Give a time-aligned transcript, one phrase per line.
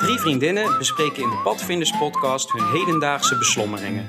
[0.00, 4.08] Drie vriendinnen bespreken in de Padvinders podcast hun hedendaagse beslommeringen.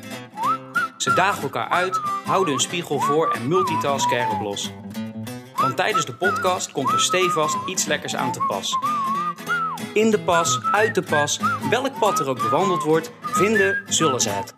[0.98, 4.72] Ze dagen elkaar uit, houden een spiegel voor en multitasken erop los.
[5.56, 8.78] Want tijdens de podcast komt er stevast iets lekkers aan te pas.
[9.94, 11.40] In de pas, uit de pas,
[11.70, 14.56] welk pad er ook bewandeld wordt, vinden zullen ze het.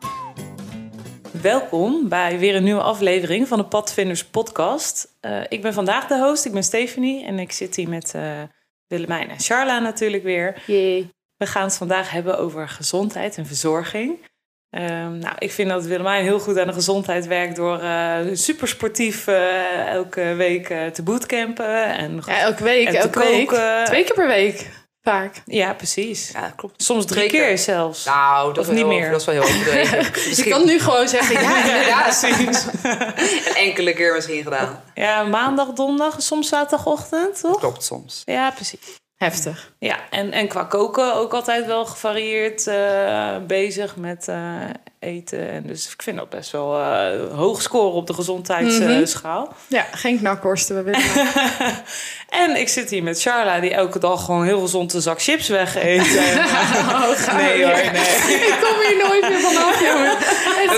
[1.41, 5.18] Welkom bij weer een nieuwe aflevering van de Padvinders podcast.
[5.20, 8.41] Eh, ik ben vandaag de host, ik ben Stephanie en ik zit hier met uh,
[8.88, 10.63] Willemijn en Charla natuurlijk weer.
[10.65, 11.11] Jee.
[11.43, 14.17] We gaan het vandaag hebben over gezondheid en verzorging.
[14.71, 18.67] Um, nou, ik vind dat Willemijn heel goed aan de gezondheid werkt door uh, super
[18.67, 21.85] sportief uh, elke week uh, te bootcampen.
[21.85, 23.49] En, ja, elke week, en elke week.
[23.85, 24.70] Twee keer per week,
[25.01, 25.41] vaak.
[25.45, 26.29] Ja, precies.
[26.34, 26.84] Ja, klopt.
[26.84, 28.05] Soms drie keer zelfs.
[28.05, 29.12] Nou, dat Of is niet wel- meer.
[29.12, 30.03] Dat is wel heel overdreven.
[30.43, 32.20] Je kan nu gewoon zeggen, ja, inderdaad.
[32.20, 32.65] precies.
[33.48, 34.84] Een enkele keer misschien gedaan.
[34.93, 37.59] Ja, maandag, donderdag, soms zaterdagochtend, toch?
[37.59, 38.21] Klopt soms.
[38.25, 39.01] Ja, precies.
[39.23, 39.72] Heftig.
[39.80, 44.38] Ja, en, en qua koken ook altijd wel gevarieerd eh, bezig met eh,
[44.99, 45.49] eten.
[45.49, 49.54] En dus ik vind dat best wel eh, hoog scoren op de gezondheidsschaal.
[49.68, 50.76] Ja, geen knakworsten.
[50.76, 51.27] We willen
[52.43, 55.48] En ik zit hier met Charla, die elke dag gewoon heel gezond een zak chips
[55.48, 56.18] wegeet.
[56.18, 56.40] En,
[57.04, 58.35] Oh, nee hoor, nee.
[58.52, 59.82] Ik kom hier nooit meer vanaf,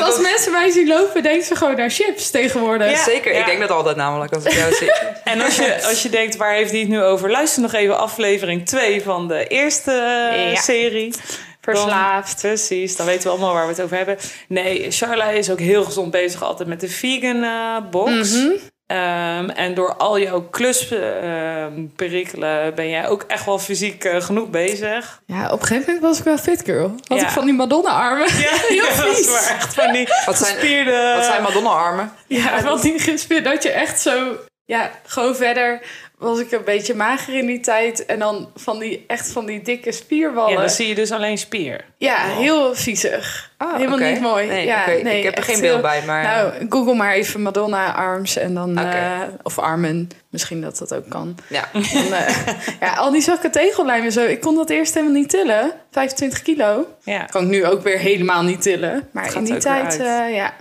[0.02, 2.92] als mensen mij zien lopen, denken ze gewoon naar chips tegenwoordig.
[2.92, 3.04] Ja.
[3.04, 4.34] Zeker, ik denk dat altijd namelijk.
[4.34, 4.92] Als ik jou zie.
[5.24, 7.32] En als je, als je denkt, waar heeft hij het nu over?
[7.32, 10.62] Luister nog even aflevering 2 van de eerste eh, Ja.
[10.62, 11.14] serie.
[11.62, 12.42] Verslaafd.
[12.42, 14.18] Dan- precies, dan weten we allemaal waar we het over hebben.
[14.48, 18.32] Nee, Charla is ook heel gezond bezig altijd met de vegan eh, box.
[18.32, 18.48] Mhm.
[18.88, 25.22] Ehm, en door al jouw klusperikelen ben jij ook echt wel fysiek eh, genoeg bezig.
[25.26, 26.96] Ja, op een gegeven moment was ik wel fit girl.
[27.08, 27.26] Had Ja.
[27.26, 28.28] ik van die Madonna-armen.
[28.28, 29.48] Ja, heel vies.
[29.50, 31.14] Echt van die Wat zijn, gespierde...
[31.16, 32.12] wat zijn Madonna-armen?
[32.28, 34.36] Ja, want die gespierd dat je echt zo...
[34.66, 35.82] Ja, gewoon verder
[36.18, 38.06] was ik een beetje mager in die tijd.
[38.06, 40.50] En dan van die, echt van die dikke spierballen.
[40.50, 41.86] Ja, Ja, dan zie je dus alleen spier.
[42.00, 43.52] heel viezig.
[43.58, 44.48] Ah, Helemaal niet mooi.
[44.48, 46.24] Nee, ja, nee, ik heb er geen beeld heel- bij, maar...
[46.24, 48.78] Nou, google maar even Madonna arms en dan...
[48.78, 50.08] Eh, of armen.
[50.30, 51.38] Misschien dat dat ook kan.
[51.48, 51.70] ja.
[51.74, 52.48] Dan, eh,
[52.80, 54.26] ja, al die zakken tegellijm en zo.
[54.26, 55.72] Ik kon dat eerst helemaal niet tillen.
[55.92, 56.88] 25 kilo.
[57.04, 59.10] Ja, kan ik nu ook weer helemaal niet tillen.
[59.12, 60.56] Maar in die tijd, eh, ja,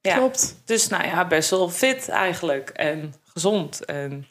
[0.00, 0.14] ja.
[0.14, 0.54] klopt.
[0.64, 2.70] Dus nou ja, best wel fit eigenlijk.
[2.70, 3.84] En gezond.
[3.84, 4.26] En...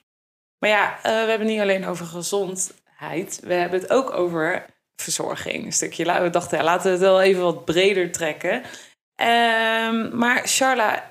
[0.61, 3.39] Maar ja, eh, we hebben niet alleen over gezondheid.
[3.43, 5.65] We hebben het ook over verzorging.
[5.65, 6.21] Een stukje.
[6.21, 8.63] We dachten, ja, laten we het wel even wat breder trekken.
[9.15, 11.07] Ehm, maar Charla,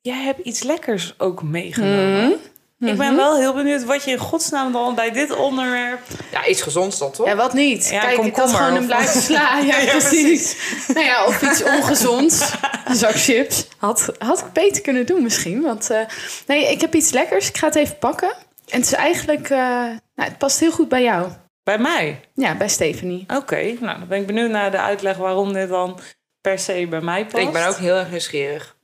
[0.00, 2.40] jij hebt iets lekkers ook meegenomen.
[2.80, 6.00] Ik ben wel heel benieuwd wat je in godsnaam dan bij dit onderwerp...
[6.30, 7.26] ja, iets gezonds dan toch?
[7.26, 7.88] Ja, wat niet?
[7.88, 9.58] Ja, Kijk, ik had gewoon een blijf sla.
[9.58, 10.56] Ja, Ja, precies.
[10.88, 12.52] nou ja, of iets ongezonds.
[12.84, 13.68] Een zak chips.
[13.78, 15.62] Had, had ik beter kunnen doen misschien.
[15.62, 16.00] Want eh,
[16.46, 17.48] nee, ik heb iets lekkers.
[17.48, 18.32] Ik ga het even pakken.
[18.70, 19.50] En het is eigenlijk...
[19.50, 21.30] eh, nou, het past heel goed bij jou.
[21.62, 22.20] Bij mij?
[22.34, 23.24] Ja, bij Stephanie.
[23.36, 26.00] Oké, nou dan ben ik benieuwd naar de uitleg waarom dit dan
[26.40, 27.46] per se bij mij past.
[27.46, 28.76] Ik ben ook heel erg nieuwsgierig.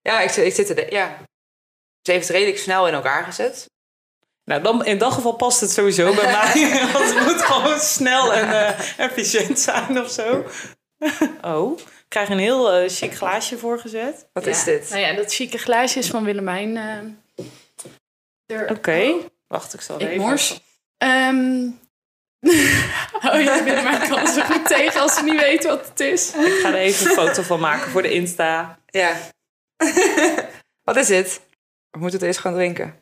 [0.00, 0.92] ja, ik, zit- ik zit er...
[0.92, 1.16] Ja.
[2.02, 3.70] Ze heeft het redelijk snel in elkaar gezet.
[4.44, 6.80] Nou, dan, in dat geval past het sowieso bij mij.
[6.92, 10.44] Want het moet gewoon snel en eh, efficiënt zijn of zo.
[11.42, 14.28] Oh, ik krijg een heel eh, chic glaasje voorgezet.
[14.32, 14.50] Wat Ja.
[14.50, 14.88] is dit?
[14.90, 16.76] Nou ja, dat chique glaasje is van Willemijn.
[18.46, 19.14] Oké,
[19.46, 20.20] wacht, ik zal Ik even...
[20.20, 20.60] mors.
[20.96, 21.70] Ehm,
[23.26, 26.34] oh ja, Willemijn kan er zo goed tegen als ze niet weet wat het is.
[26.34, 28.78] Ik ga er even een foto van maken voor de Insta.
[28.86, 29.16] Ja.
[30.88, 31.40] Wat is dit?
[31.90, 32.98] We moeten het eerst gaan drinken.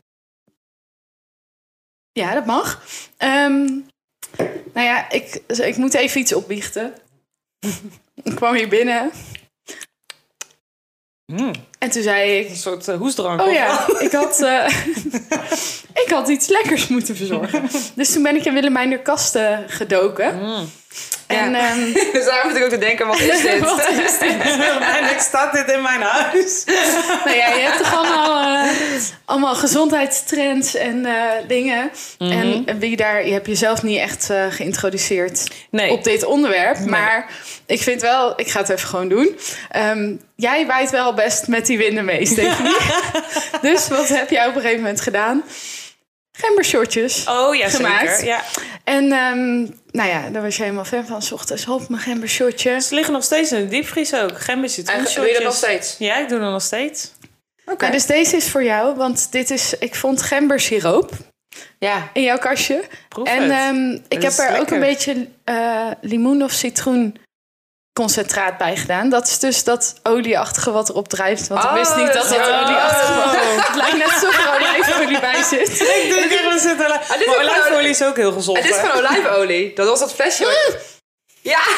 [2.12, 2.82] Ja, dat mag.
[3.16, 3.64] Ehm,
[4.72, 6.94] nou ja, ik, ik moet even iets opbiechten.
[8.22, 9.10] ik kwam hier binnen
[11.26, 12.56] Mm, en toen zei een ik...
[12.56, 13.40] soort eh, hoesdrank.
[13.40, 14.68] Oh ja, ik had, eh,
[16.04, 17.62] ik had iets lekkers moeten verzorgen.
[17.94, 20.38] Dus toen ben ik in Willemijn de kasten gedoken.
[20.38, 20.70] Mm.
[21.32, 23.60] En ehm, Dus daar moet ik ook te denken, wat is dit?
[23.70, 24.40] wat is dit?
[24.94, 26.64] Eindelijk staat dit in mijn huis.
[27.24, 28.70] Nou ja, je hebt toch allemaal, eh,
[29.24, 31.12] allemaal gezondheidstrends en eh,
[31.48, 31.90] dingen.
[32.18, 32.62] Mhm.
[32.66, 36.78] En wie daar, je hebt jezelf niet echt eh, geïntroduceerd Nee, op dit onderwerp.
[36.86, 37.30] Maar
[37.66, 39.38] ik vind wel, ik ga het even gewoon doen.
[39.70, 42.76] Ehm, jij waait wel best met die winden mee, Stephanie.
[43.70, 45.42] dus wat heb jij op een gegeven moment gedaan?
[46.32, 47.24] Gembershortjes.
[47.28, 48.10] oh ja, gemaakt.
[48.10, 48.24] zeker.
[48.24, 48.42] Ja.
[48.84, 51.22] En ehm, nou ja, daar was je helemaal fan van.
[51.22, 52.80] 's ochtends hop, mijn gembershortje.
[52.80, 54.40] Ze liggen nog steeds in de diepvries ook.
[54.40, 55.96] Gember En doe je dat nog steeds?
[55.98, 57.12] Ja, ik doe dat nog steeds.
[57.66, 57.80] Oké.
[57.80, 61.10] Nou, dus deze is voor jou, want dit is, ik vond gembersiroop
[61.78, 62.10] Ja.
[62.12, 62.82] in jouw kastje.
[63.08, 63.50] Proef En het.
[63.52, 67.16] ehm, ik heb er ook een beetje eh, limoen of citroen
[67.92, 69.08] concentraat bij gedaan.
[69.08, 71.48] Dat is dus dat olieachtige wat erop drijft.
[71.48, 72.62] Want ik wist niet dat dat oh.
[72.62, 73.66] olieachtig was.
[73.66, 75.80] Het lijkt net alsof er olijfolie bij zit.
[75.80, 76.90] Ik denk dat.
[76.90, 78.58] Ah, dit is Maar olijfolie is ook heel gezond.
[78.58, 79.74] Het is van olijfolie.
[79.74, 80.44] Dat was dat flesje.
[80.44, 80.76] wat-
[81.40, 81.60] Ja,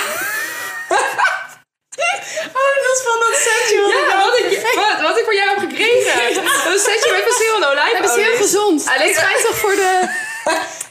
[2.58, 3.80] Oh, dat is van dat setje.
[3.80, 4.24] wat ik ja had.
[4.24, 6.44] wat, ik, wat, wat ik voor jou heb gekregen.
[6.64, 8.24] Dat setje met verschillende Dat is olijfolie.
[8.24, 8.86] heel gezond.
[8.88, 10.08] Alleen- Het schijnt toch voor de...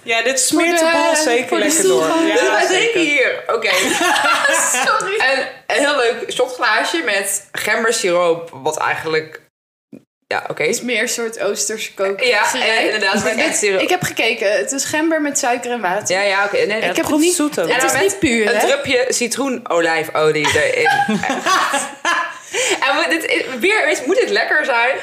[0.03, 2.05] Ja, dit smeert de, de- bol zeker lekker door.
[2.25, 2.91] Ja, Dus wij zeker.
[2.91, 3.43] drinken hier.
[3.47, 3.69] Oké.
[4.85, 5.17] Sorry.
[5.17, 8.49] En een heel leuk shotglaasje met gembersiroop.
[8.53, 9.41] Wat eigenlijk...
[10.27, 10.61] Ja, oké.
[10.63, 12.19] Het is meer een soort Oosterse kook.
[12.23, 13.23] Ja, en inderdaad.
[13.35, 13.61] Met.
[13.63, 14.51] Ik heb gekeken.
[14.51, 16.15] Het is gember met suiker en water.
[16.15, 16.55] Ja, ja, oké.
[16.57, 17.35] Nee, ik het heb het niet...
[17.35, 17.55] zoet.
[17.55, 18.67] Het is niet puur, Een hè?
[18.67, 20.89] drupje citroenolijfolie erin.
[22.87, 24.95] en we- dit is, weer eens, moet dit lekker zijn?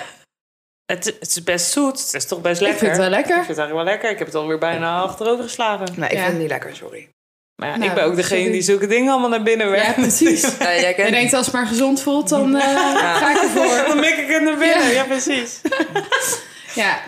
[0.91, 2.01] Het, het is best zoet.
[2.01, 2.79] Het is toch best Ik lekker.
[2.79, 3.37] vind het wel lekker.
[3.37, 4.11] Ik vind het eigenlijk wel lekker.
[4.11, 5.87] Ik heb het alweer bijna achterover geslagen.
[5.97, 6.21] Nee, ik Ja.
[6.21, 7.09] vind het niet lekker, sorry.
[7.57, 8.53] Maar ja, Nou, ik ben ook degene sorry.
[8.53, 9.95] die zulke dingen allemaal naar binnen Ja, werkt.
[9.95, 10.43] precies.
[10.59, 13.85] Nee, jij kent Je denkt als het maar gezond voelt, dan eh, ga ik ervoor.
[13.87, 14.87] Dan mik ik het naar binnen.
[14.87, 14.91] Ja.
[14.91, 15.61] Ja, precies.
[16.75, 16.99] Ja.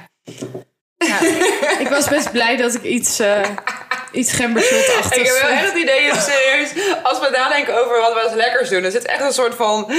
[0.99, 1.19] ja.
[1.79, 3.41] Ik was best blij dat ik iets, eh
[4.13, 6.71] iets gembershot-achtigs Ik heb wel echt het idee, serieus,
[7.03, 9.91] als we nadenken over wat we als lekkers doen, dan zit echt een soort van,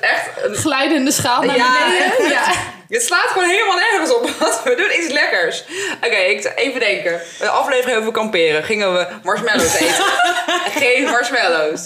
[0.00, 2.30] echt, een, Glijdende schaal naar Ja, beneden.
[2.38, 2.42] Ja.
[2.98, 5.64] het slaat gewoon helemaal nergens op, want we doen iets lekkers.
[6.04, 7.20] Oké, ik even denken.
[7.38, 10.04] De aflevering over kamperen gingen we marshmallows eten.
[10.76, 11.80] Geen marshmallows.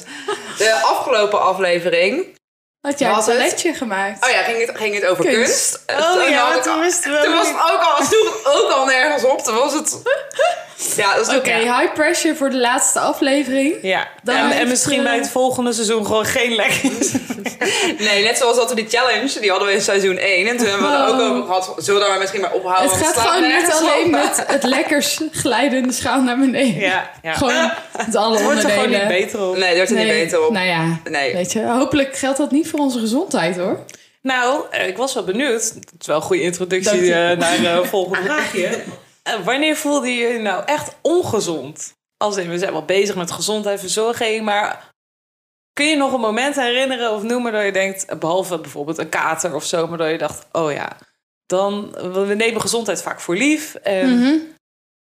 [0.58, 2.38] De afgelopen aflevering,
[2.80, 3.34] Had jij een Was het?
[3.36, 4.24] toiletje gemaakt?
[4.24, 5.82] oh ja, ging het, ging het over Kunst.
[5.86, 6.04] kunst.
[6.06, 8.84] Oh Toen ja, toen al- wisten we Toen was het ook al, het ook al
[8.84, 9.42] nergens op.
[9.42, 9.96] Toen was het...
[10.96, 13.74] Ja, dat is Oké, high pressure voor de laatste aflevering.
[13.82, 17.12] Ja, Dan en, en misschien eh, bij het volgende seizoen gewoon geen lekkers.
[17.98, 20.46] Nee, net zoals dat we die challenge, die hadden we in seizoen 1.
[20.46, 21.30] En toen hebben we er ook Oh.
[21.30, 22.90] over gehad, zullen we misschien maar ophouden?
[22.98, 24.10] Het gaat gewoon niet alleen op.
[24.24, 26.80] met het lekkers glijdende schaal naar beneden.
[26.80, 27.32] Ja, ja.
[27.32, 27.70] Gewoon
[28.06, 29.56] met alle het wordt er gewoon niet beter op.
[29.56, 30.52] Nee, daar wordt er niet beter op.
[30.52, 31.32] Nou ja, Nee.
[31.34, 33.78] weet je, hopelijk geldt dat niet voor onze gezondheid hoor.
[34.22, 35.62] Nou, eh, ik was wel benieuwd.
[35.62, 38.68] Het is wel een goede introductie eh, naar het volgende vraagje.
[39.44, 41.94] Wanneer voelde je je nou echt ongezond?
[42.16, 44.90] Als in, we zijn wel bezig met gezondheid, verzorging, maar
[45.72, 49.54] kun je nog een moment herinneren of noemen dat je denkt, behalve bijvoorbeeld een kater
[49.54, 50.96] of zo, maar dat je dacht, oh ja,
[51.46, 53.74] dan, we nemen gezondheid vaak voor lief.
[53.74, 54.34] En Mhm.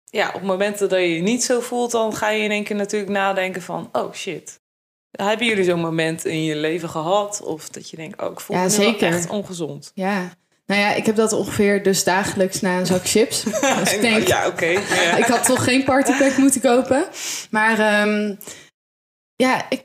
[0.05, 2.75] ja, op momenten dat je je niet zo voelt, dan ga je in één keer
[2.75, 4.59] natuurlijk nadenken van, oh shit.
[5.11, 7.41] Hebben jullie zo'n moment in je leven gehad?
[7.41, 9.07] Of dat je denkt, oh, ik voel Ja, me zeker.
[9.07, 9.91] echt ongezond.
[9.93, 10.29] Ja.
[10.71, 13.43] Nou ja, ik heb dat ongeveer dus dagelijks na een zak chips.
[13.43, 14.65] Dus ik denk, ja, oké.
[14.65, 15.17] ja.
[15.17, 17.05] ik had toch geen partypack moeten kopen.
[17.49, 18.35] Maar ehm,
[19.35, 19.83] ja, ik,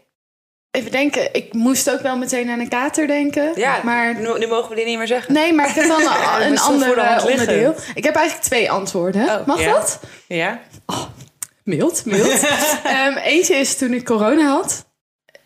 [0.70, 1.34] even denken.
[1.34, 3.52] Ik moest ook wel meteen aan een kater denken.
[3.54, 5.32] Ja, maar nu, nu mogen we dit niet meer zeggen.
[5.32, 6.00] Nee, maar ik heb dan
[6.40, 7.74] een, een ander eh, onderdeel.
[7.94, 9.28] Ik heb eigenlijk twee antwoorden.
[9.28, 9.72] Oh, Mag ja.
[9.72, 10.00] dat?
[10.28, 10.60] Ja?
[11.62, 12.46] Mild, mild.
[12.84, 14.86] Ehm, eentje is toen ik corona had.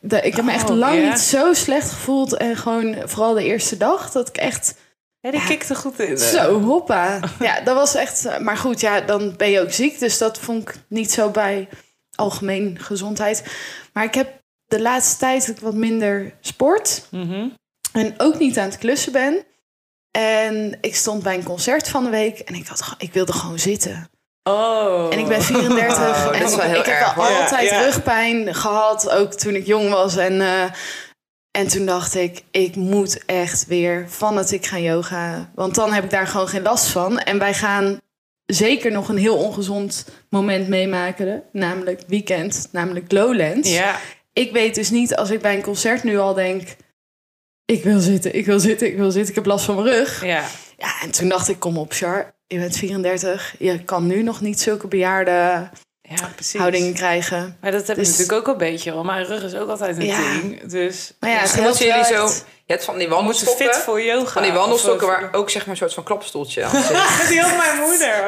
[0.00, 2.36] De, ik heb me echt Oh, lang niet zo slecht gevoeld.
[2.36, 4.74] En gewoon vooral de eerste dag dat ik echt
[5.20, 6.18] Ja, die kikte goed in.
[6.18, 7.20] zo hoppa.
[7.40, 8.24] Ja, dat was echt...
[8.26, 9.98] eh, Maar goed, ja, dan ben je ook ziek.
[9.98, 11.68] Dus dat vond ik niet zo bij
[12.14, 13.44] algemeen gezondheid.
[13.92, 14.28] Maar ik heb
[14.66, 17.02] de laatste tijd wat minder sport.
[17.10, 17.48] Mhm.
[17.92, 19.44] En ook niet aan het klussen ben.
[20.10, 22.38] En ik stond bij een concert van de week.
[22.38, 24.10] En ik, had, ik wilde gewoon zitten.
[24.42, 25.12] Oh.
[25.12, 27.36] En ik ben 34 Oh, en dat is wel heel ik heb erg, wel hoor.
[27.40, 27.84] altijd Ja, ja.
[27.84, 30.16] rugpijn gehad, ook toen ik jong was.
[30.16, 30.64] En, eh,
[31.50, 35.50] en toen dacht ik, ik moet echt weer fanatiek gaan yoga.
[35.54, 37.18] Want dan heb ik daar gewoon geen last van.
[37.18, 38.00] En wij gaan
[38.46, 41.42] zeker nog een heel ongezond moment meemaken.
[41.52, 43.72] Namelijk weekend, namelijk Lowlands.
[43.72, 43.98] Ja.
[44.32, 46.76] Ik weet dus niet als ik bij een concert nu al denk...
[47.64, 49.28] Ik wil zitten, ik wil zitten, ik wil zitten.
[49.28, 50.24] Ik heb last van mijn rug.
[50.24, 50.44] Ja.
[50.76, 52.34] Ja, en toen dacht ik, kom op, Char.
[52.46, 53.54] Je bent 34.
[53.58, 55.68] Je kan nu nog niet zulke bejaarde
[56.16, 56.60] Ja, precies.
[56.60, 57.56] houdingen krijgen.
[57.60, 58.92] Maar dat heb ik Dus- natuurlijk ook een beetje.
[58.92, 60.62] Want mijn rug is ook altijd een ding.
[60.62, 62.28] Dus Maar ja, het jullie zo...
[62.70, 63.66] Je hebt van die wandelstokken.
[63.66, 64.30] fit voor yoga.
[64.30, 67.28] Van die wandelstokken waar ook zeg maar een soort van klapstoeltje aan zit.
[67.28, 68.24] Die had mijn moeder.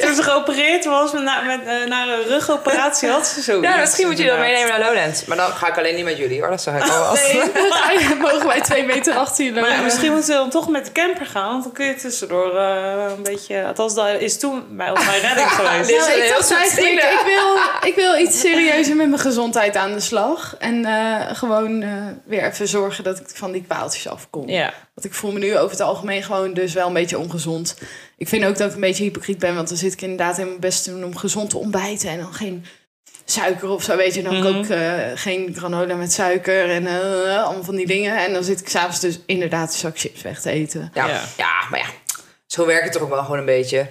[0.00, 3.62] Toen ze geopereerd was met, met, eh, na een rugoperatie, had ze zo.
[3.62, 5.24] ja, misschien moet je dat meenemen naar Lowlands.
[5.24, 7.04] Maar dan ga ik alleen niet met jullie hoor, dat zeg ik al.
[7.04, 7.32] Als...
[7.32, 9.70] Nee, dan mogen wij twee meter achter je lopen.
[9.70, 11.50] Maar misschien moeten we dan toch met de camper gaan.
[11.50, 13.64] Want dan kun je tussendoor eh, een beetje...
[13.64, 15.90] Althans, dat is toen bij ons mijn redding geweest.
[15.90, 17.56] Ik dacht eigenlijk, ik wil,
[17.88, 20.54] ik wil iets serieuzer met mijn gezondheid aan de slag.
[20.58, 21.84] En eh, gewoon
[22.24, 24.48] weer even zorgen dat ik van die kwaaltjes afkom.
[24.48, 24.74] Ja.
[24.94, 27.76] Want ik voel me nu over het algemeen gewoon dus wel een beetje ongezond.
[28.16, 29.54] Ik vind ook dat ik een beetje hypocriet ben.
[29.54, 32.08] Want dan zit ik inderdaad in mijn best te doen om gezond te ontbijten.
[32.10, 32.64] En dan geen
[33.24, 34.22] suiker of zo, weet je.
[34.22, 34.46] Dan Mhm.
[34.46, 38.24] ook eh, geen granola met suiker en eh, allemaal van die dingen.
[38.26, 40.90] En dan zit ik s'avonds dus inderdaad een zak chips weg te eten.
[40.94, 41.22] Ja, Ja.
[41.36, 41.50] ja.
[41.70, 41.86] maar ja,
[42.46, 43.86] zo werkt het toch ook wel gewoon een beetje.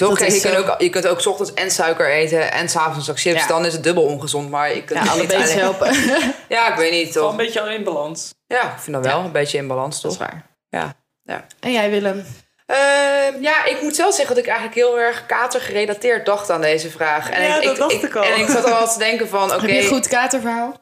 [0.00, 0.08] Toch?
[0.08, 0.60] Dat Kijk, je, kunt zo.
[0.72, 3.40] ook, je kunt ook 's ochtends en suiker eten en s'avonds een zak chips.
[3.40, 3.46] Ja.
[3.46, 4.50] Dan is het dubbel ongezond.
[4.50, 5.94] Maar je kunt Ja, niet alleen- helpen.
[6.48, 7.30] Ja, ik weet niet, Wel toch?
[7.30, 8.34] een beetje al in balans.
[8.46, 10.26] Ja, ik vind dat wel een beetje in balans, Dat is toch?
[10.26, 10.46] waar.
[10.68, 10.94] Ja.
[11.22, 11.44] ja.
[11.60, 12.24] En jij Willem?
[12.66, 16.90] Ehm, ja, ik moet zelf zeggen dat ik eigenlijk heel erg katergerelateerd dacht aan deze
[16.90, 17.30] vraag.
[17.30, 18.22] En Ja, ik, dat dacht ik al.
[18.24, 19.60] En ik zat al te denken van, oké...
[19.66, 20.76] Heb je een goed katerverhaal?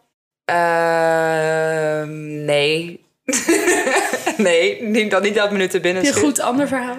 [0.44, 3.06] ehm, nee.
[4.36, 6.96] nee, niet dat, niet dat me nu te binnen Heb je een goed ander verhaal?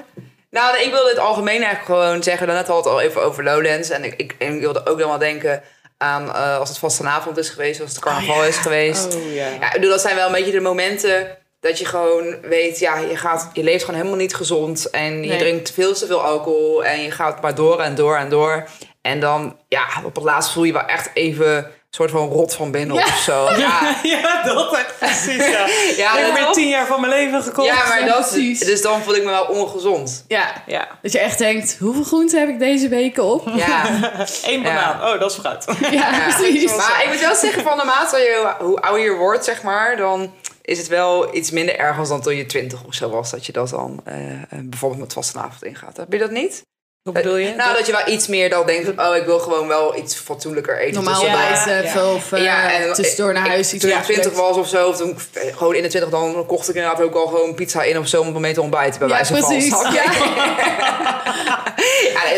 [0.49, 2.47] Nou, ik wilde het algemeen eigenlijk gewoon zeggen.
[2.47, 3.89] Daarnet had het al even over Lowlands.
[3.89, 5.63] En ik, ik, wilde ook dan wel denken
[5.97, 9.15] aan eh, als het vastenavond is geweest, als het carnaval is geweest.
[9.15, 9.47] Oh ja.
[9.47, 12.97] Ja, ik bedoel, dat zijn wel een beetje de momenten dat je gewoon weet, ja,
[12.97, 14.89] je, gaat, je leeft gewoon helemaal niet gezond.
[14.89, 15.37] En je Nee.
[15.37, 16.85] drinkt veel te veel alcohol.
[16.85, 18.67] En je gaat maar door en door en door.
[19.01, 22.71] En dan, ja, op het laatst voel je wel echt even soort van rot van
[22.71, 23.03] binnen Ja.
[23.03, 23.49] of zo.
[23.57, 25.67] Ja, Ja, dat echt precies, ja.
[25.97, 27.67] ja, ik heb weer tien jaar van mijn leven gekocht.
[27.67, 28.59] ja maar dat, precies.
[28.59, 30.25] dus dan voel ik me wel ongezond.
[30.27, 30.63] Ja.
[30.65, 33.49] Ja, Dat je echt denkt, hoeveel groenten heb ik deze weken op?
[33.55, 33.85] Ja.
[34.43, 35.13] één banaan.
[35.13, 35.65] Oh, dat is fruit.
[35.79, 36.75] Ja, Ja, precies.
[36.75, 40.33] Maar ik moet wel zeggen, van naarmate je, hoe ouder je wordt, zeg maar, dan
[40.61, 43.31] is het wel iets minder erg als dan toen je twintig of zo was.
[43.31, 45.97] Dat je dat dan eh, eh, bijvoorbeeld met vastenavond ingaat.
[45.97, 46.61] Heb je dat niet?
[47.03, 47.53] Hoe bedoel je?
[47.55, 50.15] Nou, dat je wel iets meer dan denkt van, oh, ik wil gewoon wel iets
[50.15, 50.93] fatsoenlijker eten.
[51.03, 51.25] Normaal.
[51.25, 51.89] Ja, ontbijten ja.
[51.89, 54.03] veel of eh, Ja, en tussendoor naar ik- huis iets Toen ik.
[54.03, 57.01] 20 was of zo, of toen ik gewoon in de 20 dan kocht ik inderdaad
[57.01, 58.99] ook al gewoon pizza in of zo om mee te ontbijten.
[58.99, 59.47] Bij Ja, wijze van.
[59.47, 59.69] precies.
[59.93, 60.03] Ja.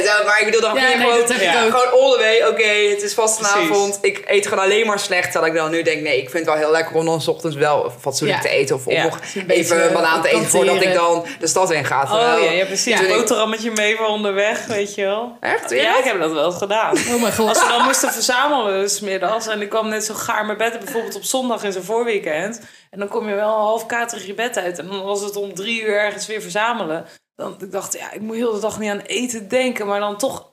[0.03, 2.48] Ja, maar ik bedoel, dan Ja, nee, gewoon, dat ik gewoon all the way.
[2.50, 3.98] Oké, het is vastenavond.
[4.01, 5.32] Ik eet gewoon alleen maar slecht.
[5.32, 7.27] Terwijl ik dan nu denk, nee, ik vind het wel heel lekker om dan 's
[7.27, 8.50] ochtends wel fatsoenlijk Ja.
[8.50, 8.75] te eten.
[8.75, 9.03] Of, of Ja.
[9.03, 12.03] nog even een banaan te eten voordat ik dan de stad in ga.
[12.03, 13.00] Oh ja, ja, precies.
[13.00, 15.38] Een ik- boterhammetje mee voor onderweg, weet je wel.
[15.39, 15.70] Echt?
[15.70, 16.98] Ja, ik heb dat wel eens gedaan.
[16.98, 17.50] Oh mijn god.
[17.50, 21.15] Als we dan moesten verzamelen smiddags en ik kwam net zo gaar mijn bed, bijvoorbeeld
[21.15, 22.62] op zondag in zijn voorweekend.
[22.89, 24.80] En dan kom je wel half katerig je bed uit.
[24.80, 27.06] En dan was het om drie uur ergens weer verzamelen.
[27.36, 30.18] Dan ik dacht ja, ik moet heel de dag niet aan eten denken, maar dan
[30.18, 30.50] toch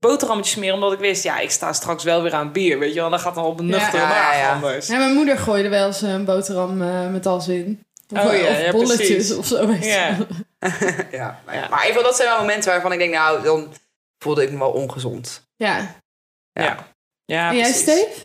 [0.00, 3.00] boterhammetjes smeren, omdat ik wist, ja, ik sta straks wel weer aan bier, weet je
[3.00, 3.10] wel.
[3.10, 4.52] Dan gaat het al op een nuchtere Ja, maag ja, ja.
[4.52, 4.86] anders.
[4.86, 7.84] Ja, mijn moeder gooide wel eens een boterham eh, met as in.
[8.14, 9.36] Of, Oh ja, of ja, bolletjes precies.
[9.36, 9.66] of zo.
[9.66, 10.16] weet je Ja.
[11.10, 11.68] Ja, maar, Ja.
[11.68, 13.72] maar even, dat zijn wel momenten waarvan ik denk, nou, dan
[14.18, 15.48] voelde ik me wel ongezond.
[15.56, 15.96] ja.
[16.52, 16.86] Ja.
[17.24, 17.80] Ja, En jij, precies.
[17.82, 18.24] Steve?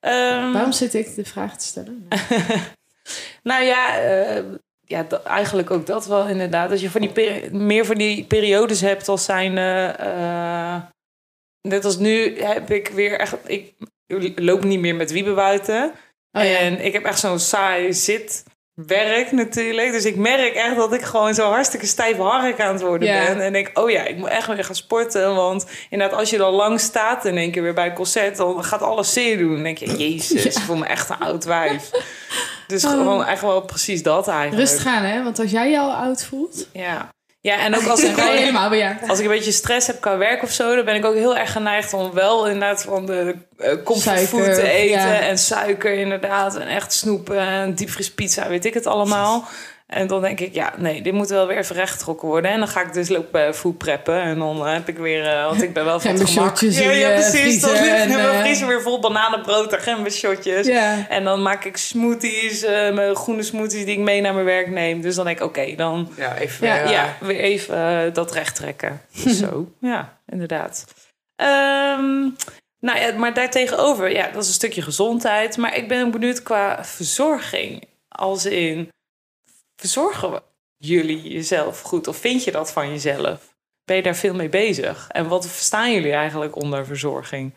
[0.00, 2.08] Ehm, Waarom zit ik de vraag te stellen?
[3.42, 4.42] Nou ja, eh,
[4.84, 6.70] ja eigenlijk ook dat wel inderdaad.
[6.70, 9.58] Dat je van die peri- meer van die periodes hebt als zijn...
[9.58, 10.82] eh,
[11.68, 13.36] net als nu heb ik weer echt...
[13.46, 13.74] Ik
[14.36, 15.92] loop niet meer met Wiebe buiten.
[16.32, 16.56] Oh ja.
[16.58, 17.92] En ik heb echt zo'n saai
[18.78, 19.92] zitwerk natuurlijk.
[19.92, 23.40] Dus ik merk echt dat ik gewoon zo hartstikke stijf hark aan het worden ben.
[23.40, 25.34] En denk, oh ja, ik moet echt weer gaan sporten.
[25.34, 28.36] Want inderdaad, als je dan lang staat in één keer weer bij een concert...
[28.36, 29.54] dan gaat alles zeer doen.
[29.54, 31.90] Dan denk je, jezus, ik voel me echt een oud wijf.
[32.66, 32.90] Dus Oh.
[32.90, 34.68] gewoon echt wel precies dat eigenlijk.
[34.68, 35.22] Rustig aan, hè?
[35.22, 37.08] Want als jij je al oud voelt, Ja.
[37.40, 39.08] Ja, en ook als ik, gewoon- helemaal bejaard.
[39.08, 40.74] als ik een beetje stress heb qua werk of zo...
[40.76, 44.54] dan ben ik ook heel erg geneigd om wel inderdaad van de uh, comfortfood Suiker,
[44.54, 45.00] te eten.
[45.00, 45.18] ja.
[45.20, 46.56] En suiker inderdaad.
[46.56, 49.48] En echt snoepen en diepvriespizza, weet ik het allemaal.
[49.88, 52.50] En dan denk ik, ja, nee, dit moet wel weer even rechtgetrokken worden.
[52.50, 54.22] En dan ga ik dus lopen food preppen.
[54.22, 56.60] En dan eh, heb ik weer, eh, want ik ben wel van het gemak.
[56.60, 57.60] In Ja, ja, precies.
[57.60, 60.66] Dan ligt en, mijn eh, vriezer weer vol bananenbrood en gembershotjes.
[60.66, 61.08] Ja.
[61.08, 64.70] En dan maak ik smoothies, eh, mijn groene smoothies die ik mee naar mijn werk
[64.70, 65.00] neem.
[65.00, 68.14] Dus dan denk ik, oké, dan Ja, even Ja, weer, eh, ja, weer even eh,
[68.14, 69.00] dat recht trekken.
[69.40, 70.84] Zo, ja, inderdaad.
[71.36, 72.28] Ehm,
[72.80, 75.56] nou ja, maar daartegenover, ja, dat is een stukje gezondheid.
[75.56, 77.84] Maar ik ben benieuwd qua verzorging.
[78.08, 78.88] Als in,
[79.80, 80.42] verzorgen we
[80.76, 82.08] jullie jezelf goed?
[82.08, 83.56] Of vind je dat van jezelf?
[83.84, 85.06] Ben je daar veel mee bezig?
[85.10, 87.54] En wat verstaan jullie eigenlijk onder verzorging?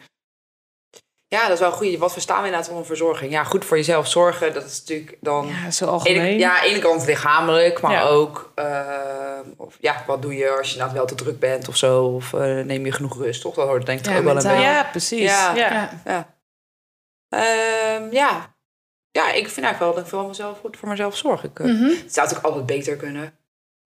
[1.28, 1.98] Ja, dat is wel goed.
[1.98, 3.32] Wat verstaan we inderdaad onder verzorging?
[3.32, 4.54] Ja, goed voor jezelf zorgen.
[4.54, 5.48] Dat is natuurlijk dan...
[5.48, 6.38] Ja, zo Ene, algemeen.
[6.40, 8.04] ja, aan de ene kant lichamelijk, maar Ja.
[8.08, 8.52] ook...
[8.56, 12.06] eh, of, ja, wat doe je als je inderdaad wel te druk bent of zo?
[12.06, 13.56] Of eh, neem je genoeg rust, toch?
[13.56, 14.60] Dat hoort denk ik Ja, ook wel een beetje...
[14.62, 15.22] ja, precies.
[15.22, 15.56] Ja.
[15.56, 15.72] Ja.
[15.72, 16.02] Ja.
[16.06, 16.36] Ja.
[17.30, 18.56] Ehm, ja.
[19.12, 21.44] Ja, ik vind eigenlijk wel dat ik voor mezelf goed voor mezelf zorg.
[21.44, 21.84] Ik, eh, Mhm.
[21.84, 23.34] Het zou natuurlijk altijd beter kunnen.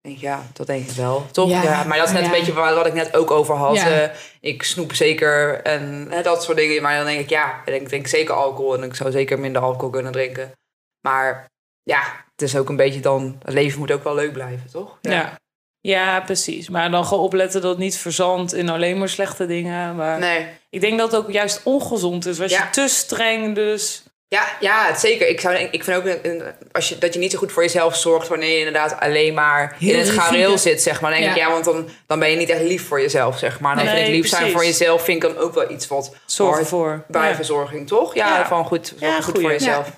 [0.01, 1.27] Denk, ja, dat denk ik wel.
[1.33, 1.49] Toch?
[1.51, 2.27] Ja, Ja, maar dat is net ja.
[2.33, 3.77] een beetje waar- wat ik net ook over had.
[3.77, 4.03] Ja.
[4.03, 6.83] Eh, ik snoep zeker en hè, dat soort dingen.
[6.83, 8.75] Maar dan denk ik, ja, ik denk, drink zeker alcohol.
[8.75, 10.53] En ik zou zeker minder alcohol kunnen drinken.
[11.01, 11.47] Maar
[11.83, 12.03] ja,
[12.33, 13.37] het is ook een beetje dan...
[13.45, 14.99] Het leven moet ook wel leuk blijven, toch?
[15.01, 15.41] Ja.
[15.81, 16.69] Ja, precies.
[16.69, 19.97] Maar dan gewoon opletten dat het niet verzandt in alleen maar slechte dingen.
[19.97, 20.47] Maar Nee.
[20.71, 22.41] ik denk dat het ook juist ongezond is.
[22.41, 24.03] Als je te streng dus...
[24.33, 25.29] Ja, ja, zeker.
[25.29, 27.97] Ik, zou, ik vind ook een- als je, dat je niet zo goed voor jezelf
[27.97, 31.11] zorgt wanneer je inderdaad alleen maar Heel in het gareel zit, zeg maar.
[31.11, 31.47] Dan denk ik, Ja.
[31.47, 33.77] ja, want dan, dan ben je niet echt lief voor jezelf, zeg maar.
[33.77, 36.15] Dan Nee, vind ik lief zijn voor jezelf, vind ik dan ook wel iets wat
[36.27, 37.05] Zorg hoort ervoor.
[37.09, 37.35] bij Ja.
[37.35, 38.15] verzorging, toch?
[38.15, 38.47] Ja, Ja.
[38.47, 39.41] van goed, goed goeie.
[39.41, 39.91] voor jezelf.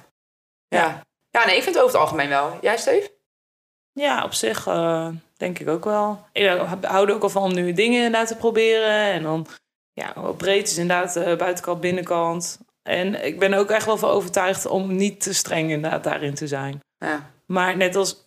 [0.69, 1.03] Ja.
[1.31, 1.45] Ja.
[1.47, 2.59] nee, ik vind het over het algemeen wel.
[2.61, 3.11] Jij, Steve?
[3.93, 4.67] Ja, op zich.
[4.67, 6.25] eh, denk ik ook wel.
[6.33, 6.47] Ik
[6.81, 9.13] hou er ook al van om nieuwe dingen inderdaad te proberen.
[9.13, 9.47] En dan,
[9.93, 12.59] ja, breed is inderdaad uh, buitenkant, binnenkant.
[12.89, 16.47] En ik ben ook echt wel van overtuigd om niet te streng inderdaad daarin te
[16.47, 16.81] zijn.
[16.99, 17.31] Ja.
[17.47, 18.23] Maar net als...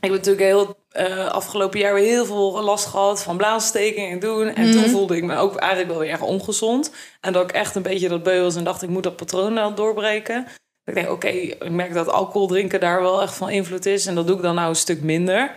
[0.00, 4.18] Ik heb natuurlijk heel uh, afgelopen jaar weer heel veel last gehad van blaasontsteking en
[4.18, 4.48] doen.
[4.48, 6.92] En toen voelde ik me ook eigenlijk wel weer erg ongezond.
[7.20, 9.52] En dat ik echt een beetje dat beul was en dacht ik moet dat patroon
[9.52, 10.46] nou doorbreken.
[10.84, 14.06] Ik denk, oké, ik merk dat alcohol drinken daar wel echt van invloed is.
[14.06, 15.56] En dat doe ik dan nou een stuk minder.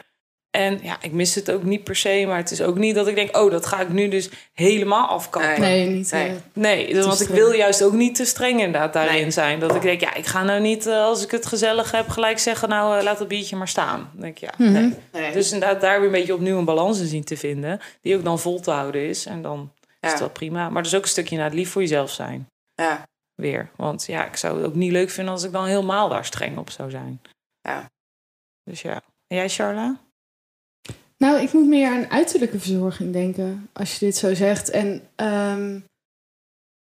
[0.51, 2.23] En ja, ik mis het ook niet per se.
[2.27, 5.07] Maar het is ook niet dat ik denk, oh, dat ga ik nu dus helemaal
[5.07, 5.61] afkappen.
[5.61, 6.11] Nee, niet.
[6.11, 7.31] Nee, eh, nee dus, want streng.
[7.33, 9.59] ik wil juist ook niet te streng inderdaad daarin zijn.
[9.59, 12.39] Dat ik denk, ja, ik ga nou niet, eh, als ik het gezellig heb, gelijk
[12.39, 12.69] zeggen...
[12.69, 14.09] nou, eh, laat dat biertje maar staan.
[14.11, 14.71] Dan denk ik, ja, Mhm.
[14.71, 14.93] nee.
[15.11, 15.31] Nee.
[15.31, 17.79] Dus inderdaad daar weer een beetje opnieuw een balans in zien te vinden...
[18.01, 19.25] die ook dan vol te houden is.
[19.25, 20.69] En dan is het wel prima.
[20.69, 22.47] Maar dus ook een stukje naar het lief voor jezelf zijn.
[22.75, 23.07] Ja.
[23.35, 23.69] Weer.
[23.75, 26.57] Want ja, ik zou het ook niet leuk vinden als ik dan helemaal daar streng
[26.57, 27.21] op zou zijn.
[27.61, 27.89] Ja.
[28.63, 29.01] Dus ja.
[29.27, 29.99] En jij, Charla?
[31.23, 34.69] Nou, ik moet meer aan uiterlijke verzorging denken, als je dit zo zegt.
[34.69, 35.79] En ehm,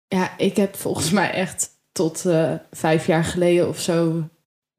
[0.08, 4.28] ja, ik heb volgens mij echt tot eh, vijf jaar geleden of zo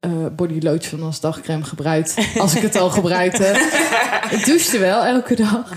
[0.00, 2.16] eh body lotion als dagcreme gebruikt.
[2.38, 3.44] Als ik het al gebruikte.
[4.36, 5.72] ik douchte wel elke dag.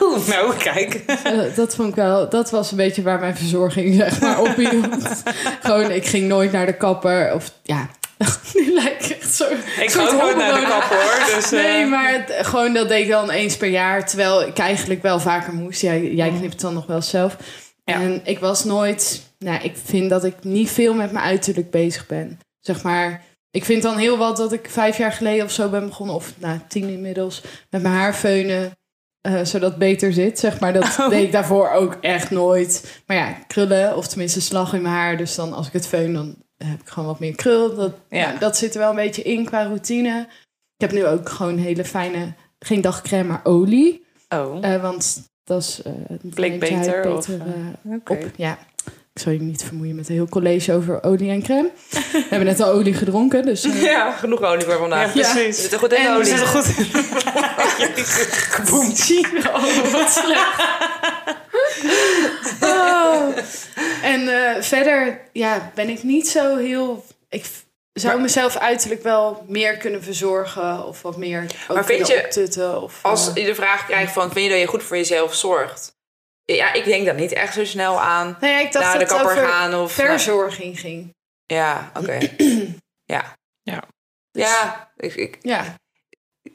[0.00, 0.94] Oh, nou, kijk.
[0.94, 4.56] Eh, dat vond ik wel, dat was een beetje waar mijn verzorging zeg maar op
[4.56, 5.22] hield.
[5.62, 7.34] Gewoon, ik ging nooit naar de kapper.
[7.34, 7.88] Of ja,
[8.54, 9.44] nu lijkt ik echt zo.
[9.80, 11.34] Ik ga ook nooit naar de hoor.
[11.36, 14.06] Dus, eh, Nee, maar het- gewoon dat deed ik dan eens per jaar.
[14.06, 15.80] Terwijl ik eigenlijk wel vaker moest.
[15.80, 17.36] Jij, jij knipt het dan nog wel zelf.
[17.84, 17.94] Ja.
[17.94, 19.22] En ik was nooit...
[19.38, 22.38] Nou, ik vind dat ik niet veel met mijn uiterlijk bezig ben.
[22.60, 23.26] Zeg maar...
[23.50, 26.14] Ik vind dan heel wat dat ik vijf jaar geleden of zo ben begonnen.
[26.14, 27.42] Of nou, tien inmiddels.
[27.70, 28.72] Met mijn haar feunen.
[29.20, 30.72] eh, zodat het beter zit, zeg maar.
[30.72, 31.08] Dat Oh.
[31.10, 33.00] deed ik daarvoor ook echt nooit.
[33.06, 35.16] Maar ja, krullen of tenminste slag in mijn haar.
[35.16, 37.74] Dus dan als ik het feun, dan heb ik gewoon wat meer krul.
[37.74, 38.26] Dat, Ja.
[38.26, 40.26] nou, dat zit er wel een beetje in qua routine.
[40.76, 44.06] Ik heb nu ook gewoon hele fijne, geen dagcreme, maar olie.
[44.28, 45.82] Oh, Eh, want dat is...
[45.82, 48.12] eh Bleek je huid beter, of, beter, eh, oké.
[48.12, 48.26] op.
[48.36, 48.58] Ja,
[49.14, 51.70] ik zal je niet vermoeien met een heel college over olie en crème.
[52.12, 53.64] We hebben net al olie gedronken, dus...
[53.64, 55.12] eh, Ja, genoeg olie voor Ja, vandaag.
[55.12, 55.34] precies.
[55.34, 56.18] We zitten goed in En olie.
[56.18, 56.86] we zitten goed in.
[59.54, 60.56] Oh, wat slecht.
[62.60, 63.36] Oh.
[64.02, 67.04] En eh, verder ja, ben ik niet zo heel...
[67.28, 67.44] Ik
[67.92, 70.86] zou mezelf uiterlijk wel meer kunnen verzorgen.
[70.86, 72.82] Of wat meer ook Maar vind kunnen je- optutten.
[72.82, 75.34] Of, Als eh, je de vraag krijgt van, vind je dat je goed voor jezelf
[75.34, 75.96] zorgt?
[76.44, 78.36] Ja, ik denk daar niet echt zo snel aan.
[78.40, 79.92] nou ja, ik dacht Naar de dat het kapper gaan of...
[79.92, 81.14] verzorging ging.
[81.46, 82.18] Ja, oké.
[83.14, 83.36] ja.
[83.62, 83.82] Ja.
[84.30, 85.74] Ja, ik, ik, Ja.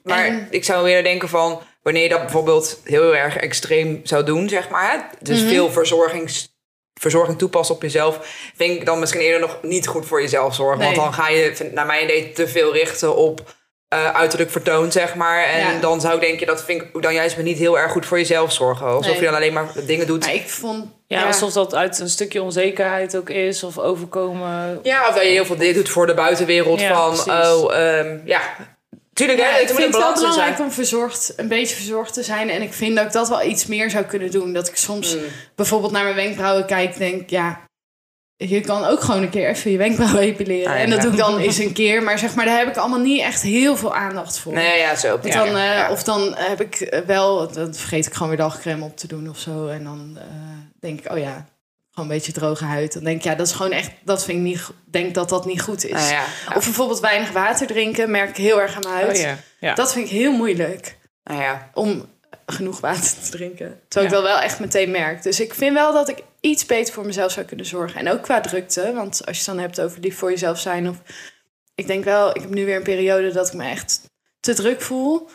[0.03, 1.61] Maar En- ik zou weer denken van...
[1.83, 5.09] Wanneer je dat bijvoorbeeld heel erg extreem zou doen, zeg maar.
[5.21, 5.49] Dus Mhm.
[5.49, 6.55] veel verzorgings,
[6.93, 8.19] verzorging toepassen op jezelf...
[8.55, 10.77] vind ik dan misschien eerder nog niet goed voor jezelf zorgen.
[10.79, 10.87] Nee.
[10.95, 13.55] Want dan ga je, naar mijn idee, te veel richten op...
[13.87, 15.43] eh, uiterlijk vertoon, zeg maar.
[15.43, 15.79] En Ja.
[15.79, 18.53] dan zou ik denken, dat vind ik dan juist niet heel erg goed voor jezelf
[18.53, 18.85] zorgen.
[18.85, 19.19] Alsof Nee.
[19.19, 20.25] je dan alleen maar dingen doet.
[20.25, 20.85] Maar ik vond...
[21.07, 23.63] Ja, alsof dat uit een stukje onzekerheid ook is.
[23.63, 24.79] Of overkomen.
[24.83, 26.79] Ja, of dat je heel veel dit doet voor de buitenwereld.
[26.79, 27.53] Ja, van, precies.
[27.53, 28.41] oh, ehm, ja.
[29.13, 30.67] Tuurlijk, Ja, hè, ik vind het wel belangrijk zijn.
[30.67, 32.49] om verzorgd, een beetje verzorgd te zijn.
[32.49, 34.53] En ik vind dat ik dat wel iets meer zou kunnen doen.
[34.53, 35.21] Dat ik soms Mm.
[35.55, 37.29] bijvoorbeeld naar mijn wenkbrauwen kijk denk...
[37.29, 37.61] Ja,
[38.35, 40.67] je kan ook gewoon een keer even je wenkbrauwen epileren.
[40.71, 40.83] Ah, ja.
[40.83, 42.03] En dat doe ik dan eens een keer.
[42.03, 44.53] Maar zeg maar, daar heb ik allemaal niet echt heel veel aandacht voor.
[44.53, 45.19] Nee, ja, zo.
[45.19, 45.87] Dan, eh.
[45.91, 49.29] Of dan heb ik eh, wel, dan vergeet ik gewoon weer dagcreme op te doen
[49.29, 49.67] of zo.
[49.67, 50.23] En dan eh,
[50.79, 51.45] denk ik, oh ja,
[51.93, 52.93] gewoon een beetje droge huid.
[52.93, 55.45] Dan denk ik, ja, dat is gewoon echt, dat vind ik niet, denk dat dat
[55.45, 55.91] niet goed is.
[55.91, 56.55] Nou ja, ja.
[56.55, 59.17] Of bijvoorbeeld weinig water drinken, merk ik heel erg aan mijn huid.
[59.17, 59.73] Oh ja.
[59.73, 61.69] Dat vind ik heel moeilijk Nou ja.
[61.73, 62.11] om
[62.45, 63.79] genoeg water te drinken.
[63.87, 65.23] Terwijl ik dat wel echt meteen merk.
[65.23, 67.99] Dus ik vind wel dat ik iets beter voor mezelf zou kunnen zorgen.
[67.99, 68.93] En ook qua drukte.
[68.93, 70.89] Want als je het dan hebt over lief voor jezelf zijn.
[70.89, 70.95] Of,
[71.75, 74.01] ik denk wel, ik heb nu weer een periode dat ik me echt
[74.39, 75.29] te druk voel.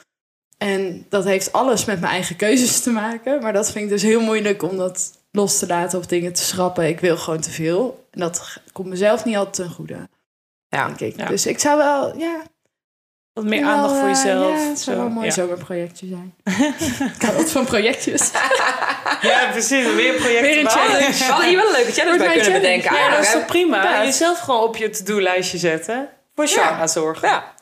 [0.59, 3.42] En dat heeft alles met mijn eigen keuzes te maken.
[3.42, 6.43] Maar dat vind ik dus heel moeilijk om dat los te laten of dingen te
[6.43, 6.88] schrappen.
[6.88, 8.07] Ik wil gewoon te veel.
[8.11, 10.09] En dat komt mezelf niet altijd ten goede,
[10.69, 10.87] Ja.
[10.87, 11.17] denk ik.
[11.17, 11.27] Ja.
[11.27, 12.43] Dus ik zou wel, ja...
[13.33, 14.59] Wat meer wel, aandacht voor eh, jezelf.
[14.59, 15.33] Ja, het zou Zo, wel een mooi ja.
[15.33, 16.35] zomerprojectje zijn.
[17.17, 18.31] ik hou wat van projectjes.
[19.23, 19.95] Ja, precies.
[19.95, 20.43] Weer projecten.
[20.43, 20.81] Weer een maken.
[20.81, 21.12] challenge.
[21.19, 22.61] We hadden hier wel een leuke challenge bij kunnen challenge.
[22.62, 23.77] bedenken Ja, dat is toch prima?
[23.77, 24.05] Inderdaad.
[24.05, 26.09] Jezelf gewoon op je to-do-lijstje zetten.
[26.35, 27.29] Voor Sharma zorgen.
[27.29, 27.55] Ja.